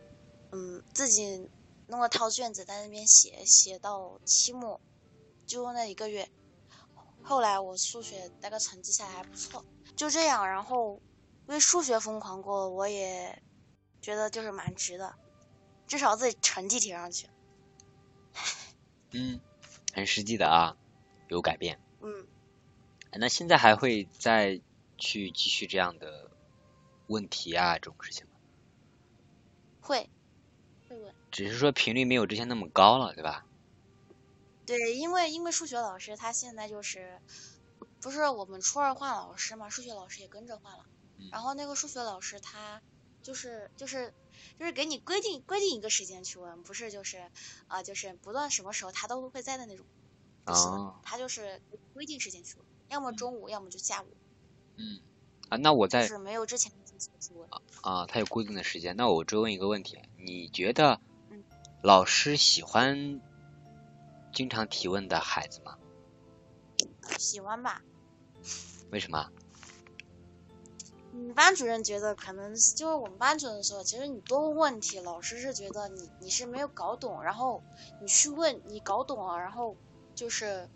[0.52, 1.52] 嗯自己
[1.86, 4.82] 弄了套卷子在那边写，写到期末，
[5.46, 6.28] 就那一个月。
[7.26, 9.66] 后来我数学那个成绩下来还不错，
[9.98, 10.48] 就这样。
[10.48, 11.02] 然后
[11.48, 13.42] 因为数学疯狂过，我也
[14.00, 15.16] 觉得就是蛮值的，
[15.88, 17.28] 至少自己成绩提上去。
[19.12, 19.42] 嗯，
[19.94, 20.78] 很实际的啊，
[21.28, 21.80] 有改变。
[22.02, 22.26] 嗯，
[23.12, 24.62] 那现在还会再。
[24.98, 26.32] 去继续这样的
[27.08, 28.32] 问题啊，这种事情吗？
[29.82, 30.10] 会，
[30.88, 31.14] 会问。
[31.30, 33.46] 只是说频率没有之前那么高了，对吧？
[34.66, 37.20] 对，因为因为数学老师他现在就是，
[38.02, 40.86] 不是我们初二换老师嘛，数学老师也跟着换了。
[41.32, 42.82] 然后那个数学老师他
[43.22, 44.14] 就是就是
[44.60, 47.32] 就是给你规定规定一个时间去问，不是就是
[47.68, 49.86] 啊就是不论什么时候他都会在的那种。
[50.46, 51.00] 哦。
[51.04, 51.62] 他就是
[51.94, 54.08] 规定时间去问，要么中午，要么就下午。
[54.78, 55.00] 嗯，
[55.50, 56.72] 啊，那我在就是没有之前
[57.50, 58.96] 啊啊，他有固定的时间。
[58.96, 61.00] 那我追问一个问题，你觉得
[61.82, 63.22] 老师喜欢
[64.36, 65.78] 经常提问的孩子吗？
[67.18, 67.82] 喜欢吧。
[68.92, 69.32] 为什么？
[71.14, 77.64] 嗯，班主任觉得可能就是我们班主任说，其实你多问问题，老师是觉得你你是没有搞懂，然后
[78.02, 79.78] 你去问，你搞懂了，然后
[80.14, 80.70] 就是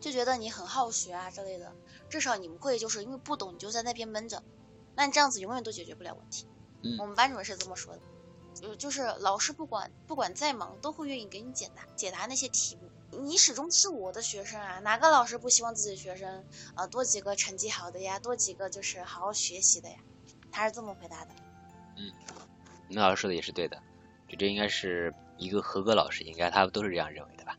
[0.00, 1.72] 就觉得你很好学啊之类的。
[2.08, 4.42] 至少你们会就是因为不懂你就在那边闷着，
[4.96, 6.48] 那你这样子永远都解决不了问题。
[6.82, 8.00] 嗯，我们班主任是这么说的，
[8.60, 16.44] 就就是老师不管不管再忙都会愿意给你解答解答那些题目，你始终是我的学生啊，哪个老师不希望自己学生
[16.76, 19.96] 呃多几个成绩好的呀，多几个就是好好学习的呀？
[20.50, 21.30] 他是这么回答的。
[22.88, 23.82] 你们老师说的也是对的，
[24.28, 27.58] 就这应该是一个合格老师，应该他都是这样认为的吧？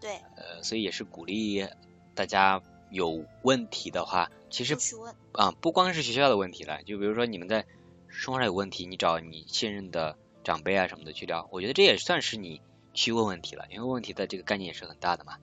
[0.00, 1.66] 对，呃，所以也是鼓励
[2.14, 5.12] 大家有问题的话，其实就去问。
[5.32, 7.66] 啊，不光是学校的问题了，就比如说你们在
[8.06, 10.16] 生活上有问题，你找你信任的
[10.48, 12.62] 长辈啊什么的去聊，我觉得这也算是你
[12.94, 15.34] 去问问题了，因为问题的这个概念也是很大的嘛。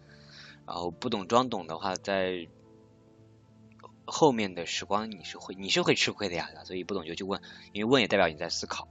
[0.65, 2.47] 然后不懂装懂的话，在
[4.03, 7.39] 后面的时光你是会你是会吃亏的呀，所以不懂就去问，
[7.71, 8.87] 因为问也代表你在思考。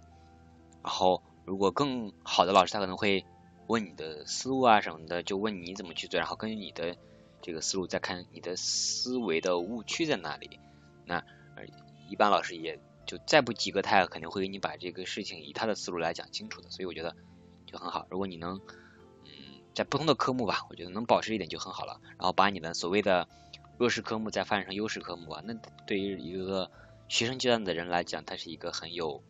[0.85, 3.27] 然后如果更好的老师，他可能会
[3.66, 6.96] 问你的思路啊什么的，就问你怎么去做，然后根据你的
[7.42, 10.61] 这个思路再看你的思维的误区在哪里。
[11.07, 11.24] 那
[12.09, 16.71] 一般老师也就再不及格，他也肯定会给你把这个事情以他的思路来讲清楚的。
[16.71, 17.14] 所以我觉得
[17.67, 18.07] 就很好。
[18.11, 18.61] 如果你能
[19.25, 19.31] 嗯
[19.75, 22.01] 在不同的科目吧，我觉得能保持一点就很好了。
[22.11, 23.29] 然后把你的所谓的
[23.79, 25.55] 弱势科目再发展成优势科目啊，那
[25.87, 26.71] 对于一个
[27.09, 29.23] 学生阶段的人来讲，它是一个很有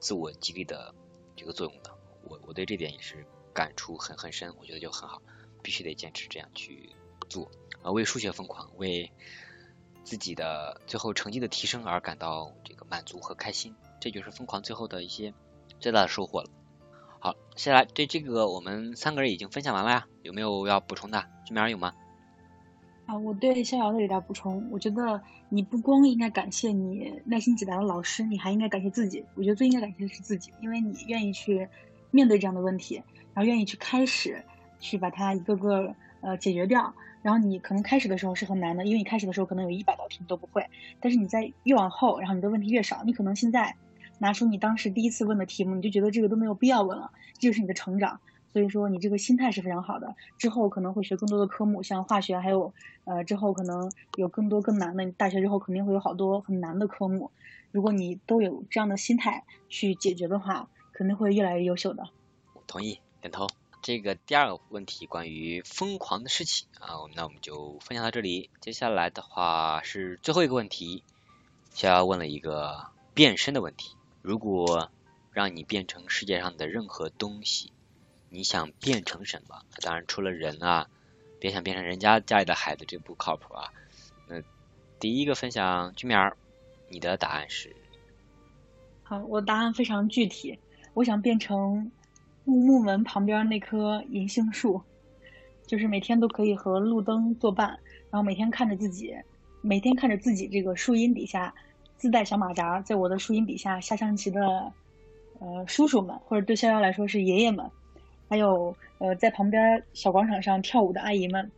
[0.00, 0.94] 自我激励的
[1.36, 1.94] 这个作用的。
[2.24, 5.22] 我我对这点也是感触很很深，我觉得就很好，
[5.62, 6.90] 必须得坚持这样去
[7.28, 7.50] 做
[7.82, 9.12] 啊，为数学疯狂，为
[10.08, 15.34] 自己的最后成绩的提升而感到这个满足和开心，这就是疯狂最后的一些
[15.78, 16.48] 最大的收获了。
[17.20, 21.22] 好，接下来对这个我们三个人已经分享完了呀，有没有要补充的？
[21.44, 21.92] 这边有吗？
[23.04, 24.66] 啊，我对逍遥的有点补充。
[24.70, 29.22] 我觉得你不光应该感谢你耐心解答的老师，你还应该感谢自己。
[29.34, 31.68] 我觉得最应该感谢的是自己，因为你愿意去
[32.10, 33.02] 面对这样的问题，
[33.34, 34.42] 然后愿意去开始
[34.80, 36.94] 去把它一个个呃解决掉。
[37.20, 40.64] 然后你可能开始的时候是很难的，因为你开始的时候可能有一百道题你都不会，
[41.00, 43.74] 但是你在越往后，然后你的问题越少，你可能现在
[44.18, 48.20] 拿出你当时第一次问的题目，你就觉得这个都没有必要问了，这就是你的成长。
[48.50, 52.72] 所以说你这个心态是非常好的，之后可能会学更多的科目，像化学，还有
[53.04, 57.30] 呃之后可能有更多更难的，你大学之后肯定会有好多很难的科目，
[57.72, 62.04] 如果你都有这样的心态去解决的话，肯定会越来越优秀的。
[62.66, 63.46] 同意，点头。
[63.80, 68.50] 这个第二个问题关于疯狂的事情啊，那我们就分享到这里。
[68.60, 71.04] 接下来的话是最后一个问题，
[71.72, 74.90] 逍遥问了一个变身的问题：如果
[75.32, 77.72] 让你变成世界上的任何东西，
[78.28, 79.62] 你想变成什么？
[79.80, 80.88] 当然除了人啊，
[81.40, 83.72] 别想变成人家家里的孩子，这不靠谱啊。
[84.26, 84.42] 那
[84.98, 86.36] 第一个分享居民儿，
[86.88, 87.74] 你的答案是？
[89.04, 90.58] 好，我答案非常具体，
[90.92, 91.90] 我想变成
[92.48, 94.80] 木木门旁边那棵银杏树，
[95.66, 97.68] 就是每天都可以和路灯作伴，
[98.10, 99.14] 然后每天看着自己，
[99.60, 101.54] 每天看着自己这个树荫底下
[101.98, 104.72] 自带小马扎，在我的树荫底下下象棋的
[105.40, 107.70] 呃叔叔们，或者对逍遥来说是爷爷们，
[108.30, 111.50] 还有呃在旁边小广场上跳舞的阿姨们，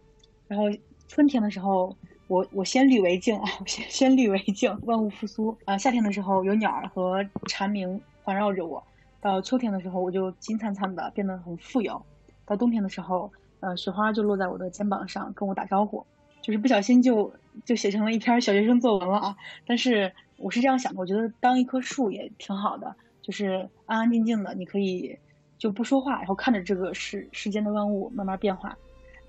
[0.48, 0.64] 然后
[1.07, 1.96] 春天的时候。
[2.31, 5.76] 我我先绿为敬啊， 先先绿为敬，万物复苏啊。
[5.76, 8.81] 夏天的时候有鸟儿和蝉鸣环绕着我，
[9.20, 12.02] 到秋天的时候我就金灿灿的变得很富有，
[12.46, 13.30] 到冬天的时候，
[13.61, 16.04] 呃，雪花就落在我的肩膀上跟我打招呼，
[16.40, 17.33] 就是不小心就
[17.64, 19.37] 就写成了一篇小学生作文了啊。
[19.66, 25.18] 但是我是这样想的，我觉得当一棵树也挺好的，就是安安静静的，你可以
[25.59, 28.76] 就不说话，然后看着这个世世间的万物慢慢变化。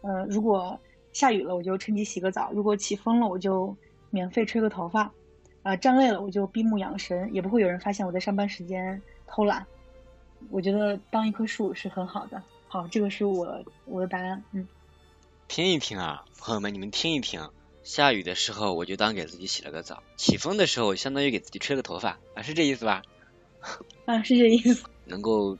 [0.01, 0.80] 呃，如果
[1.12, 3.75] 下雨了，我就趁机洗个澡；如果起风了，我就
[4.10, 5.12] 免费吹个头发。
[5.63, 9.63] 啊、站累了，我就闭目养神，也不会有人发现我在上班时间偷懒。
[10.49, 12.41] 我觉得当一棵树是很好的。
[12.67, 14.43] 好，这个是我我的答案。
[14.51, 14.67] 嗯，
[15.47, 17.49] 听一听啊，朋友们，你们听一听。
[17.84, 23.01] 下雨的时候，我就当给自己洗了个澡；起风的时候，相当于给自己吹个头发啊，是这意思吧？
[24.06, 24.86] 啊，是这意思。
[25.06, 25.58] 能够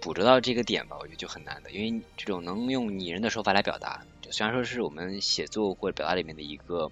[0.00, 6.90] 捕捉到这个点吧，我觉得就很难的，因为这种能用拟人的手法来表达，就虽然说是我们写作或者表达里面的一个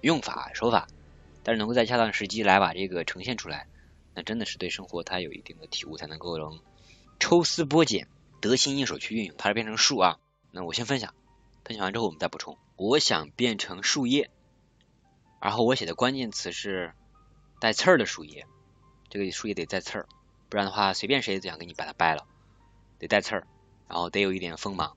[0.00, 0.88] 用法手法，
[1.44, 3.66] 但是能够在恰当时机来把这个呈现出来，
[4.14, 6.60] 那真的是对生活它有一定的体悟，才能够能
[7.18, 8.08] 抽丝剥茧，
[8.40, 10.18] 得心应手去运用，它是变成树啊。
[10.50, 11.14] 那我先分享，
[11.64, 12.58] 分享完之后我们再补充。
[12.76, 14.30] 我想变成树叶，
[15.40, 16.94] 然后我写的关键词是
[17.60, 18.46] 带刺儿的树叶，
[19.10, 20.08] 这个树叶得带刺儿，
[20.48, 22.26] 不然的话随便谁都想给你把它掰了，
[22.98, 23.46] 得带刺儿，
[23.86, 24.96] 然后得有一点锋芒。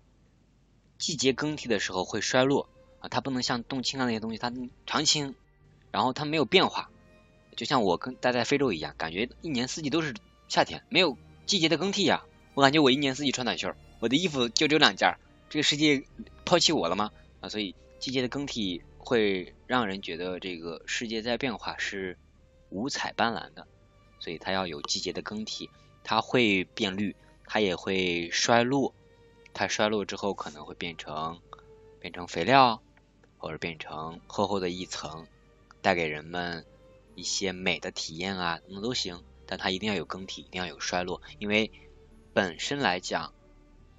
[0.98, 2.70] 季节更替的时候会衰落
[3.02, 4.52] 啊，它不能像冻青啊那些东西，它
[4.86, 5.36] 常青，
[5.92, 6.90] 然后它没有变化，
[7.54, 10.14] 就像我跟待在非洲一样，感觉一年四季都是
[10.48, 12.24] 夏天，没有季节的更替呀。
[12.54, 15.18] 我感觉我一年四季穿短袖，我的衣服就只有两件，
[15.50, 16.04] 这个世界
[16.46, 17.12] 抛弃我了吗？
[17.42, 22.18] 啊，所以季节的更替会让人觉得这个世界在变化是
[22.70, 23.68] 五彩斑斓的，
[24.20, 25.70] 所以它要有季节的更替，
[26.04, 28.94] 它会变绿，它也会衰落，
[29.54, 31.40] 它衰落之后可能会变成
[32.00, 32.82] 变成肥料，
[33.38, 35.26] 或者变成厚厚的一层，
[35.82, 36.66] 带给人们
[37.16, 39.24] 一些美的体验啊，那都行。
[39.46, 41.70] 但它一定要有更替，一定要有衰落，因为
[42.34, 43.34] 本身来讲，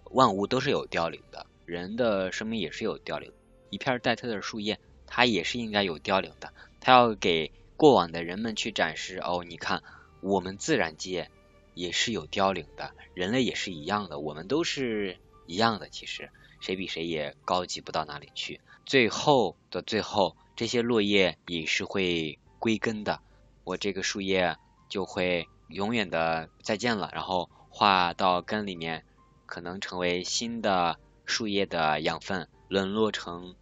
[0.05, 3.31] 万物都是有凋零的，人的生命也是有凋零。
[3.69, 6.53] 一片带刺的树叶，它也是应该有凋零的。
[6.81, 9.83] 它要给过往的人们去展示，哦，你看，
[10.23, 11.31] 我们自然界
[11.75, 15.91] 也是有凋零的，人类也是一样的，我们都是一样的。
[15.91, 18.61] 其实谁比谁也高级不到哪里去。
[18.87, 23.21] 最后的最后，这些落叶也是会归根的。
[23.63, 24.57] 我这个树叶
[24.89, 29.05] 就会永远的再见了，然后化到根里面，
[29.45, 33.55] 可能成为新的树叶的养分，沦落成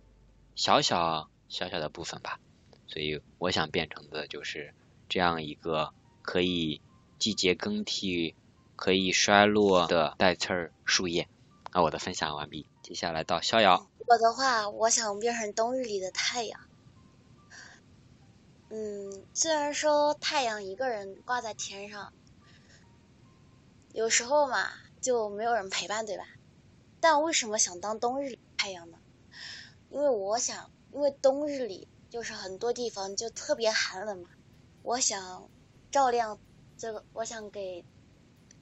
[0.54, 2.38] 小小小小的部分吧。
[2.86, 4.72] 所以我想变成的就是
[5.08, 5.92] 这样一个
[6.22, 6.80] 可以
[7.18, 8.36] 季节更替、
[8.76, 11.26] 可以衰落的带刺儿树叶。
[11.72, 13.88] 那我的分享完毕，接下来到逍遥。
[14.06, 16.60] 我的话，我想变成冬日里的太阳。
[18.74, 22.14] 嗯，虽然说太阳一个人挂在天上，
[23.92, 26.24] 有时候嘛就没有人陪伴，对吧？
[26.98, 28.96] 但为什么想当冬日太阳呢？
[29.90, 34.30] 因为我想，因为冬日里就是很多地方就特别寒冷嘛，
[34.82, 35.50] 我想
[35.90, 36.40] 照亮
[36.78, 37.84] 这个，我想给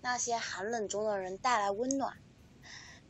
[0.02, 2.16] 那些寒冷中的人带来温暖。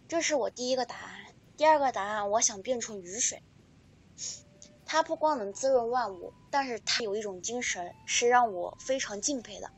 [0.07, 1.35] 这是我第一个答案。
[1.57, 3.43] 第二个答案，我想变成雨水。
[4.93, 9.71] 它不光能滋润万物，但是它有一种精神是让我非常敬佩的。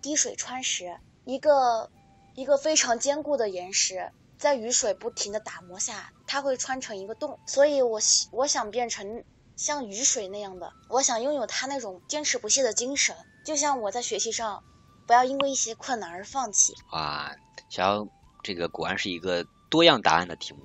[0.00, 1.90] 滴水穿石，一个
[2.36, 7.36] 一个非常坚固的岩石，在雨水不停的打磨下，它会穿成一个洞。
[7.46, 7.98] 所以我
[8.30, 9.24] 我想变成
[9.56, 13.16] 像雨水那样的，我想拥有它那种坚持不懈的精神。
[13.44, 14.62] 就像我在学习上，
[15.08, 16.72] 不要因为一些困难而放弃。
[16.92, 17.34] 哇，
[17.68, 18.06] 小
[18.44, 20.60] 这个果然是一个多样答案的题目。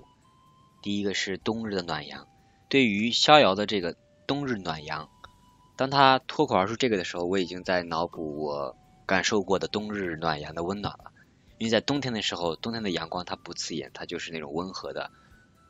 [0.84, 2.28] 第一个是冬日的暖阳，
[2.74, 3.96] 对于逍遥的这个
[4.26, 5.08] 冬日暖阳，
[5.78, 11.12] 当他脱口而出这个的时候，我已经在脑补我感受过的冬日暖阳的温暖了。
[11.60, 15.12] 因为在冬天的时候，冬天的阳光它不刺眼，它就是那种温和的，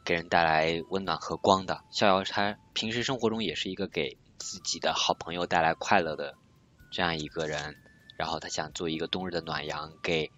[0.05, 1.81] 给人带来温暖和光的。
[1.91, 6.33] 逍遥他平时生活中也是一个给自己的好朋友带来快乐的
[6.89, 7.75] 这样一个人，
[8.17, 10.31] 然后他想做一个冬日的暖阳，给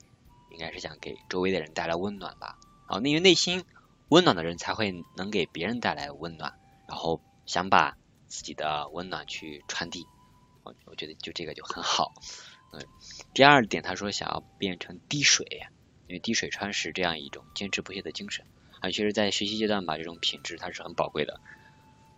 [0.50, 2.58] 应该是想给周围的人带来温暖吧。
[2.90, 3.64] 然后因为内心。
[4.10, 6.54] 温暖的人才会能给别人带来温暖，
[6.88, 7.98] 然后想把
[8.28, 10.06] 自己的温暖去传递。
[10.64, 12.14] 我我觉得就这个就很好。
[12.72, 12.86] 嗯，
[13.34, 15.46] 第二点，他说想要变成滴水，
[16.08, 18.46] 因为滴水穿石这样一种坚持不懈的精神，
[18.80, 21.40] 啊，其实，在学习阶段吧，这种品质它是很宝贵的。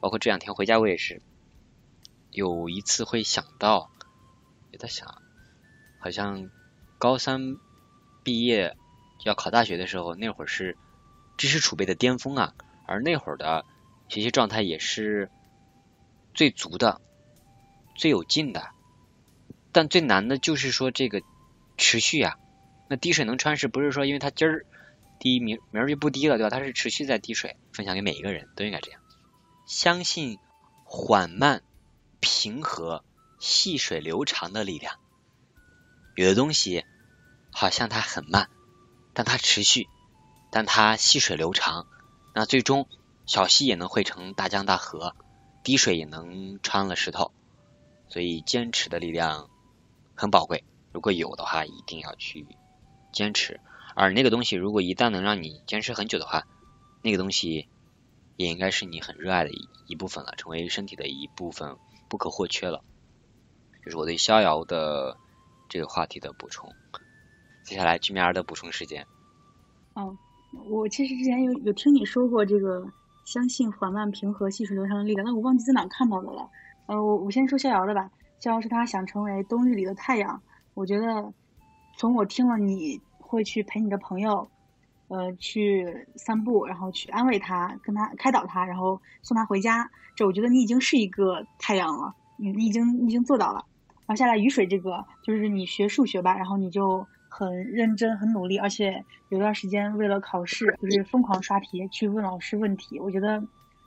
[0.02, 1.22] 包括这两天回家，我也是
[2.32, 3.90] 有一次会想到，
[4.72, 5.22] 也在想，
[6.00, 6.50] 好像
[6.98, 7.56] 高三
[8.24, 8.76] 毕业
[9.24, 10.78] 要考大学的时候，那会儿是。
[11.38, 12.54] 知识储备的巅峰啊，
[12.86, 13.64] 而那会儿的
[14.10, 15.30] 学习状态也是
[16.34, 17.00] 最足的、
[17.96, 18.70] 最有劲的。
[19.72, 21.22] 但最难的就是说这个
[21.78, 22.38] 持续啊。
[22.90, 24.66] 那滴水能穿石，不是说因为它今儿
[25.20, 26.50] 滴明明儿就不滴了，对吧？
[26.50, 27.56] 它是持续在滴水。
[27.74, 29.02] 分享给每一个人都应该这样，
[29.68, 30.40] 相信
[30.86, 31.62] 缓慢、
[32.20, 33.04] 平和、
[33.40, 34.96] 细水流长的力量。
[36.16, 36.86] 有的东西
[37.52, 38.50] 好像它很慢，
[39.14, 39.88] 但它持续。
[40.50, 41.88] 但它细水流长，
[42.34, 42.88] 那最终
[43.26, 45.16] 小溪也能汇成大江大河，
[45.64, 47.32] 滴水也能穿了石头，
[48.08, 49.50] 所以坚持的力量
[50.16, 50.64] 很宝贵。
[50.93, 52.48] 如果有的话，一定要去
[53.12, 53.60] 坚持。
[53.95, 56.48] 而那个东西，如果一旦能让你坚持很久的话，
[57.02, 57.68] 那个东西
[58.36, 61.78] 也应该是你很热爱的一一部分了，成为身体的一部分，
[62.08, 62.84] 不可或缺了。
[63.84, 65.18] 这是我对逍遥的
[65.70, 66.74] 这个话题的补充。
[67.64, 69.06] 接下来居民儿的补充时间。
[69.95, 70.18] 嗯。
[70.66, 72.86] 我其实之前有有听你说过这个
[73.26, 76.49] 相信缓慢平和细水流长的力量，但我忘记在哪看到的了。
[76.88, 78.10] 呃，我我先说逍遥的吧。
[78.39, 80.41] 逍遥是他想成为冬日里的太阳。
[80.74, 81.34] 我觉得
[81.97, 84.47] 从我听了你会去陪你的朋友，
[85.08, 89.89] 呃，去散步，然后去安慰他，跟他开导他，然后送他回家。
[90.16, 93.66] 这我觉得你已经是一个太阳了，你你已经已经做到了。
[94.05, 97.08] 然后下来雨水这个就是你学数学吧，然后你就。
[97.38, 103.00] 很认真，很努力，而且有段时间为了考试，就是疯狂刷题，去问老师问题。
[103.00, 103.44] 我觉得，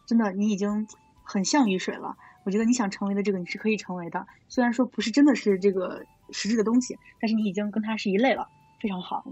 [0.06, 0.86] 真的你已经
[1.24, 2.16] 很像雨水了。
[2.44, 4.24] 我觉得你想成为的这个，你是可以成为的。
[4.48, 8.46] 虽然说不是真的是这个实质的东西，但是你已经跟它是一类了，
[8.80, 9.24] 非常好。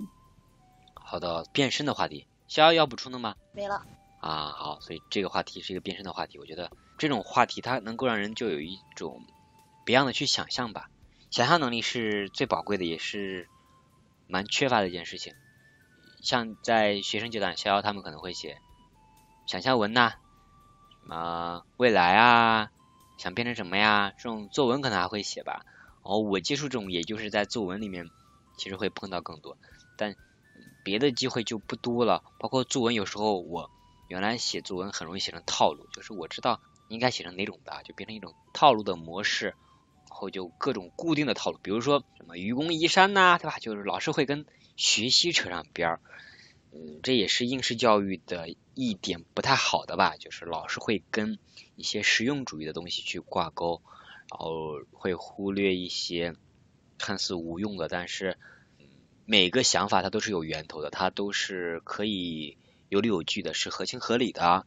[0.95, 3.37] 好的，变身的话题，逍遥要补充的吗？
[3.53, 3.87] 没了。
[4.21, 6.41] 啊，好，所以这个话题是一个变身的话题。
[6.41, 9.23] 我觉得这种话题它能够让人就有一种
[9.85, 10.91] 别样的去想象吧。
[11.31, 13.49] 想象能力是最宝贵的，也是。
[14.29, 15.35] 蛮缺乏的一件事情，
[16.23, 18.61] 像在学生阶段，逍遥他们可能会写
[19.47, 20.11] 想象文呐、
[21.03, 22.71] 什么未来啊，
[23.17, 25.65] 想变成什么呀，这种作文可能还会写吧。
[26.05, 28.11] 然后我接触这种，也就是在作文里面，
[28.57, 29.57] 其实会碰到更多，
[29.97, 30.15] 但
[30.83, 32.23] 别的机会就不多了。
[32.39, 33.71] 包括作文，有时候我
[34.07, 39.55] 原来写作文很容易写成套路，就是我知道应该写成哪种的，就变成一种套路的模式，
[40.09, 43.59] 然后就各种固定的套路，比如说什么愚公移山呐、对吧？
[43.59, 44.47] 就是老师会跟
[44.77, 46.01] 学习扯上边儿。
[46.71, 51.39] 嗯，这也是应试教育的一点不太好的吧，就是老师会跟
[51.77, 53.81] 一些实用主义的东西去挂钩，
[54.31, 56.35] 然后会忽略一些
[56.99, 58.37] 看似无用的，但是
[59.25, 62.59] 每个想法它都是有源头的，它都是可以
[62.91, 64.67] 有理有据的，是合情合理的。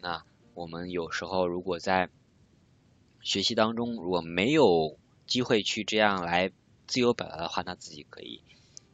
[0.00, 2.10] 那我们有时候如果在
[3.22, 6.52] 学习当中如果没有机会去这样来
[6.86, 8.42] 自由表达的话，那自己可以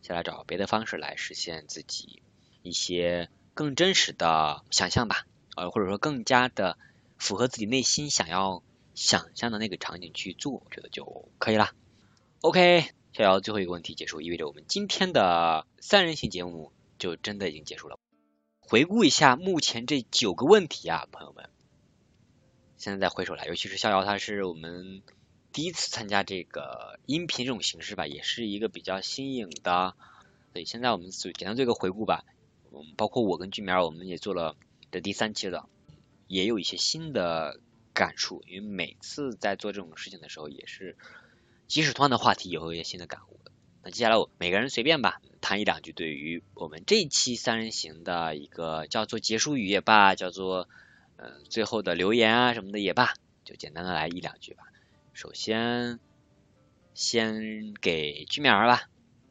[0.02, 2.22] 下来找别的方式来实现自己
[2.62, 6.78] 一些更真实的想象吧，呃，或者说更加的
[7.18, 8.62] 符合自己内心想要
[8.94, 11.70] 想象的那个场景去做，我觉得就可以了。
[12.40, 17.98] OK，逍遥最后一个问题结束，意味着我们今天的三人行节目就真的已经结束了。
[18.60, 21.50] 回顾一下目前这九个问题啊，朋友们，
[22.82, 25.02] 现在再回首来，尤其是逍遥，他是我们
[25.52, 29.94] 第一次参加这个音频这种形式吧，也是一个比较新颖的。
[30.52, 32.24] 所以现在我们就简单做一个回顾吧。
[32.72, 34.56] 嗯，包括我跟俊苗，我们也做了
[34.90, 35.68] 这第三期了，
[36.26, 37.60] 也有一些新的
[37.94, 38.42] 感触。
[38.48, 40.96] 因为每次在做这种事情的时候，也是
[41.68, 43.38] 即使同样的话题，也会有一些新的感悟。
[43.84, 50.68] 那接下来我每个人随便吧，谈一两句对于我们这一期三人行的一个叫做结束语也罢，叫做
[51.16, 54.64] 呃最后的留言啊什么的也罢，就简单的来一两句吧。
[55.12, 55.98] 首先，
[56.94, 58.82] 先给居苗儿吧。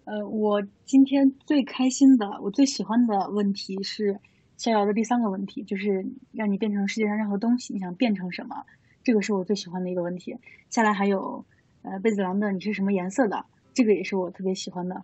[0.05, 4.19] 呃，我今天最开心的，我最喜欢的问题是
[4.57, 8.65] 逍遥的第三个问题，就是让你变成世界上任何东西，你想变成什么？
[9.03, 10.37] 这个是我最喜欢的一个问题。
[10.69, 11.45] 下来还有
[11.81, 13.45] 呃贝子郎的你是什么颜色的？
[13.73, 15.03] 这个也是我特别喜欢的。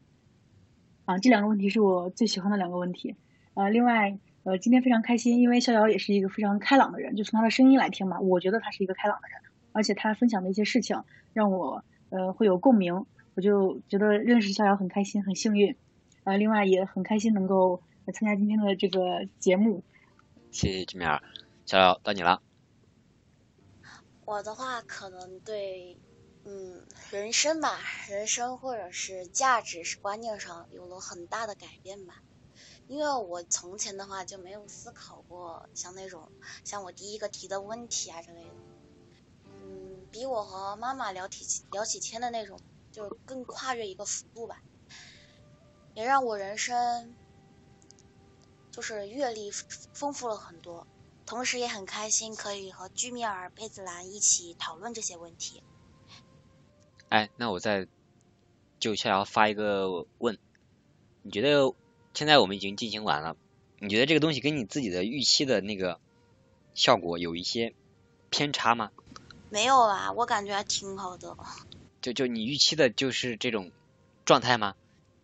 [1.05, 3.15] 啊，这两个问题是我最喜欢的两个问题。
[3.53, 9.41] 呃，另外呃今天非常开心，因为逍遥也是一个非常开朗的人，就从他的声音来听嘛，我觉得他是一个开朗的人，
[9.73, 13.05] 而且他分享的一些事情让我呃会有共鸣。
[13.35, 15.75] 我就觉得认识逍遥很开心，很幸运，
[16.23, 17.83] 呃，另外也很开心能够
[18.13, 19.83] 参加今天的这个节目。
[20.49, 21.21] 谢谢居苗儿，
[21.65, 22.41] 逍遥到你了。
[24.23, 25.97] 我的话可能对，
[26.45, 26.81] 嗯，
[27.11, 27.77] 人生吧，
[28.09, 32.21] 人生或者是价值是观念上有了很大的改变吧。
[32.87, 36.31] 因为我从前的话就没有思考过像那种
[36.63, 38.49] 像我第一个提的问题啊之类的，
[39.45, 42.59] 嗯，比我和妈妈聊起聊起天的那种，
[42.91, 44.61] 就更跨越一个幅度吧，
[45.93, 47.13] 也让我人生
[48.71, 50.87] 就是阅历丰富了很多。
[51.25, 55.61] 同时也很开心可以和居米尔、贝子兰一起讨论这些问题。
[57.09, 57.85] 哎，那我再
[58.79, 60.39] 就想要发一个问，
[61.23, 61.73] 你觉得
[62.17, 63.37] 现在我们已经进行完了，
[63.77, 65.99] 你觉得这个东西跟你自己的预期的那个
[66.73, 67.75] 效果有一些
[68.31, 68.89] 偏差吗？
[69.49, 71.37] 没有啊，我感觉还挺好的。
[72.01, 73.71] 就就你预期的就是这种
[74.25, 74.73] 状态吗？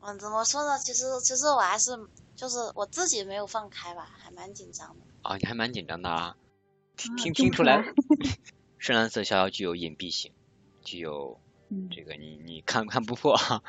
[0.01, 0.77] 嗯，怎么说呢？
[0.77, 1.97] 其实其实我还是
[2.35, 4.95] 就是我自己没有放开吧，还蛮紧张的。
[5.23, 6.35] 哦，你还蛮紧张的啊，
[6.95, 7.83] 听啊听听出来
[8.77, 10.31] 深蓝色逍遥具有隐蔽性，
[10.83, 11.39] 具有
[11.69, 13.63] 嗯这个你你看看不破啊，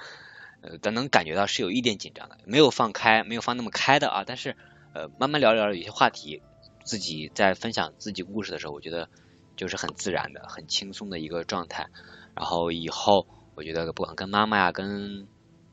[0.65, 4.57] 呃，但能感觉到是有一点紧张的，没有放开，没有放那么开的啊，但是
[4.95, 6.41] 呃，慢慢聊聊，有些话题，
[6.85, 9.11] 自己在分享自己故事的时候，我觉得
[9.57, 11.89] 就是很自然的、很轻松的一个状态。
[12.35, 15.29] 然后以后我觉得不管跟妈妈呀、跟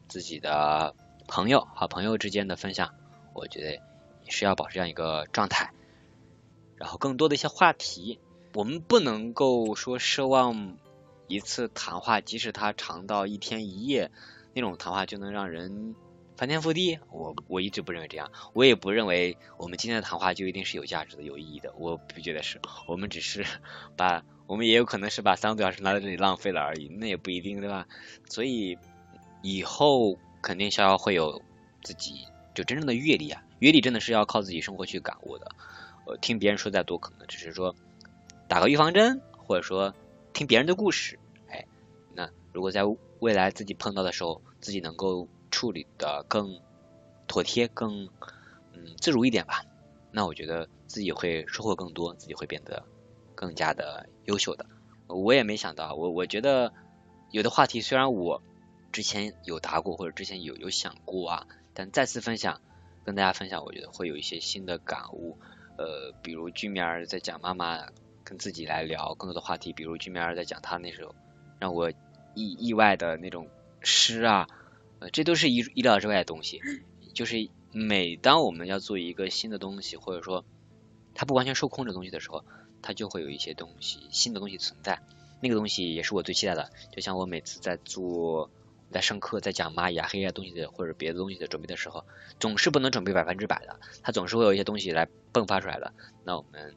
[0.10, 0.94] 自己的
[1.26, 2.94] 朋友、好朋友之间的分享，
[3.34, 3.72] 我觉得
[4.26, 5.72] 也是要保持这样一个状态。
[6.76, 8.20] 然后更多的一些话题，
[8.54, 10.78] 我们不能够说奢望
[11.28, 14.12] 一次谈话，即使它长到一天一夜，
[14.54, 15.96] 那种谈话就能让人
[16.36, 17.00] 翻天覆地。
[17.12, 21.74] 我我一直不认为这样，我也不认为我们今天的谈话就一定是有价值的、有意义的。
[21.78, 23.46] 我不觉得是，我们只是
[23.96, 27.88] 把，我们也有可能是把三个多小时拿在这里浪费了而已，那也不一定，对吧？
[28.30, 28.78] 所以
[29.42, 31.42] 以后肯定逍遥会有
[31.84, 35.52] 自己就真正的阅历啊，阅历真的是要靠自己生活去感悟的。
[36.06, 37.76] 呃，听别人说再多，可能只是说
[38.48, 39.94] 打个预防针，或者说
[40.34, 41.20] 听别人的故事。
[41.48, 41.66] 哎，
[42.16, 42.84] 那如果在
[43.22, 46.60] 未来自己碰到的时候，自己能够处理的更
[47.28, 48.10] 妥帖、更
[48.74, 49.64] 嗯自如一点吧，
[50.12, 52.84] 那我觉得自己会收获更多，自己会变得
[53.36, 54.66] 更加的优秀的。
[55.06, 56.74] 我也没想到，我我觉得
[57.30, 58.42] 有的话题虽然我
[58.92, 62.60] 之前有答过，或者之前有有想过啊，但再次分享，
[63.06, 65.38] 跟大家分享，我觉得会有一些新的感悟。
[65.78, 67.86] 呃，比如居面儿在讲妈妈
[68.24, 71.14] 跟自己来聊更多的话题，比如居面儿在讲他那时候
[71.60, 71.92] 让我
[72.36, 73.48] 意意外的那种
[73.82, 74.48] 诗啊，
[75.00, 76.62] 呃，这都是意意料之外的东西。
[77.14, 80.46] 就是每当我们要做一个新的东西，或者说
[81.14, 82.44] 它不完全受控制的东西的时候，
[82.82, 85.02] 它就会有一些东西新的东西存在。
[85.42, 88.50] 那个东西也是我最期待的，就像我每次在做。
[88.92, 92.04] 在上课在讲蚂蚁啊、黑夜东西的或者别的东西的准备的时候，
[92.42, 95.94] 总是不能准备百分之百的，它总是会有一些东西来迸发出来的。
[96.26, 96.76] 那我们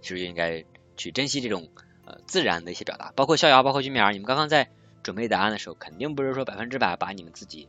[0.00, 0.64] 是不是应该
[0.96, 1.68] 去珍惜这种
[2.06, 3.12] 呃自然的一些表达？
[3.14, 4.70] 包括逍遥，包括居民儿，你们刚刚在
[5.02, 7.68] 准备答案的时候，肯定不是说百分之百把你们自己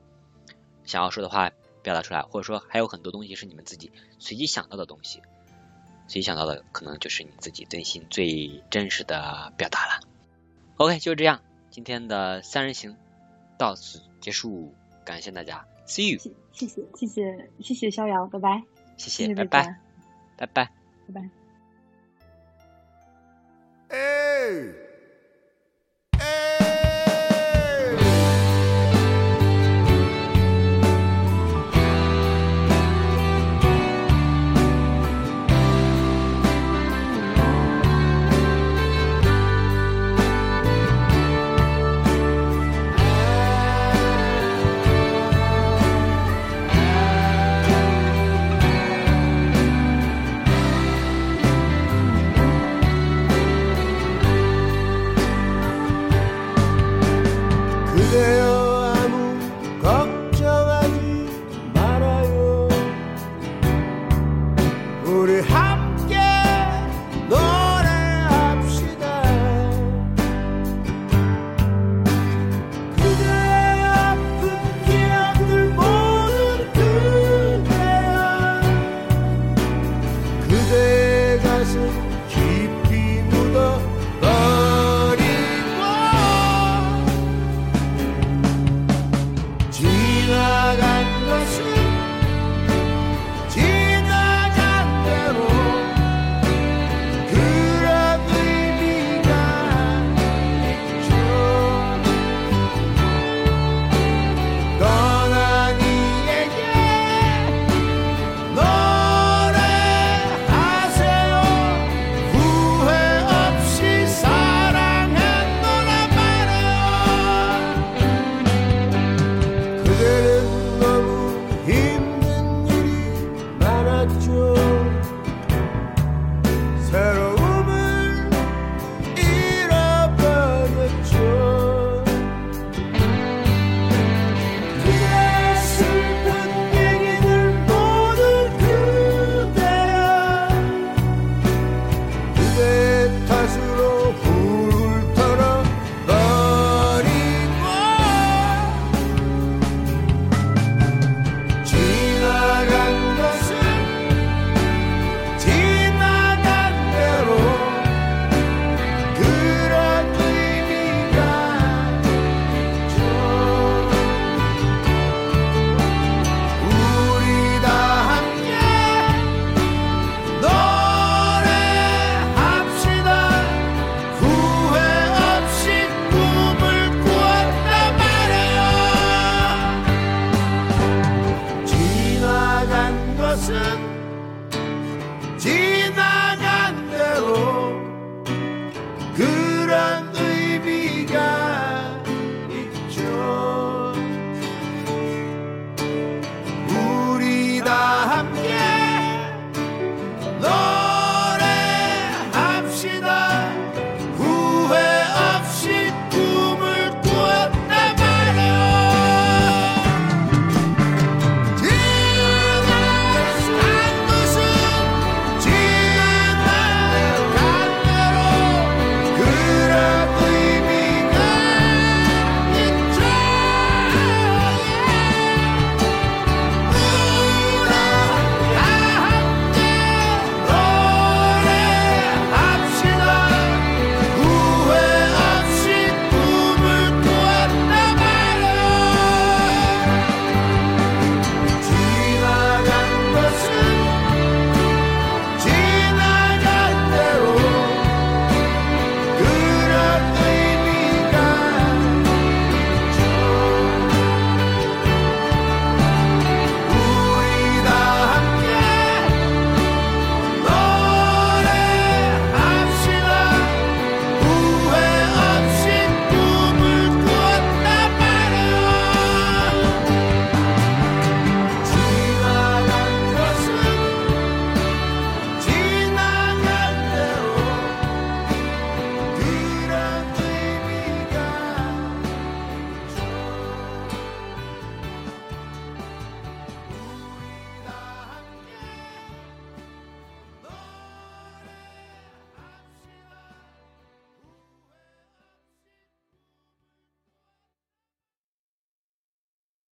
[0.85, 5.21] 想要说的话表达出来，或者说还有很多东西是你们自己随机想到的东西，
[6.07, 10.01] 随机想到的可能就是你自己内心最真实的表达了。
[10.77, 12.95] OK，就这样，今天的三人行。
[13.59, 14.71] 到此结束，
[15.03, 16.19] 感谢大家，See you，
[16.51, 18.61] 谢谢谢谢谢谢逍遥，拜拜，
[18.97, 19.63] 谢谢，拜拜，
[20.37, 20.71] 拜拜，
[21.07, 21.46] 拜拜。
[24.47, 24.86] two.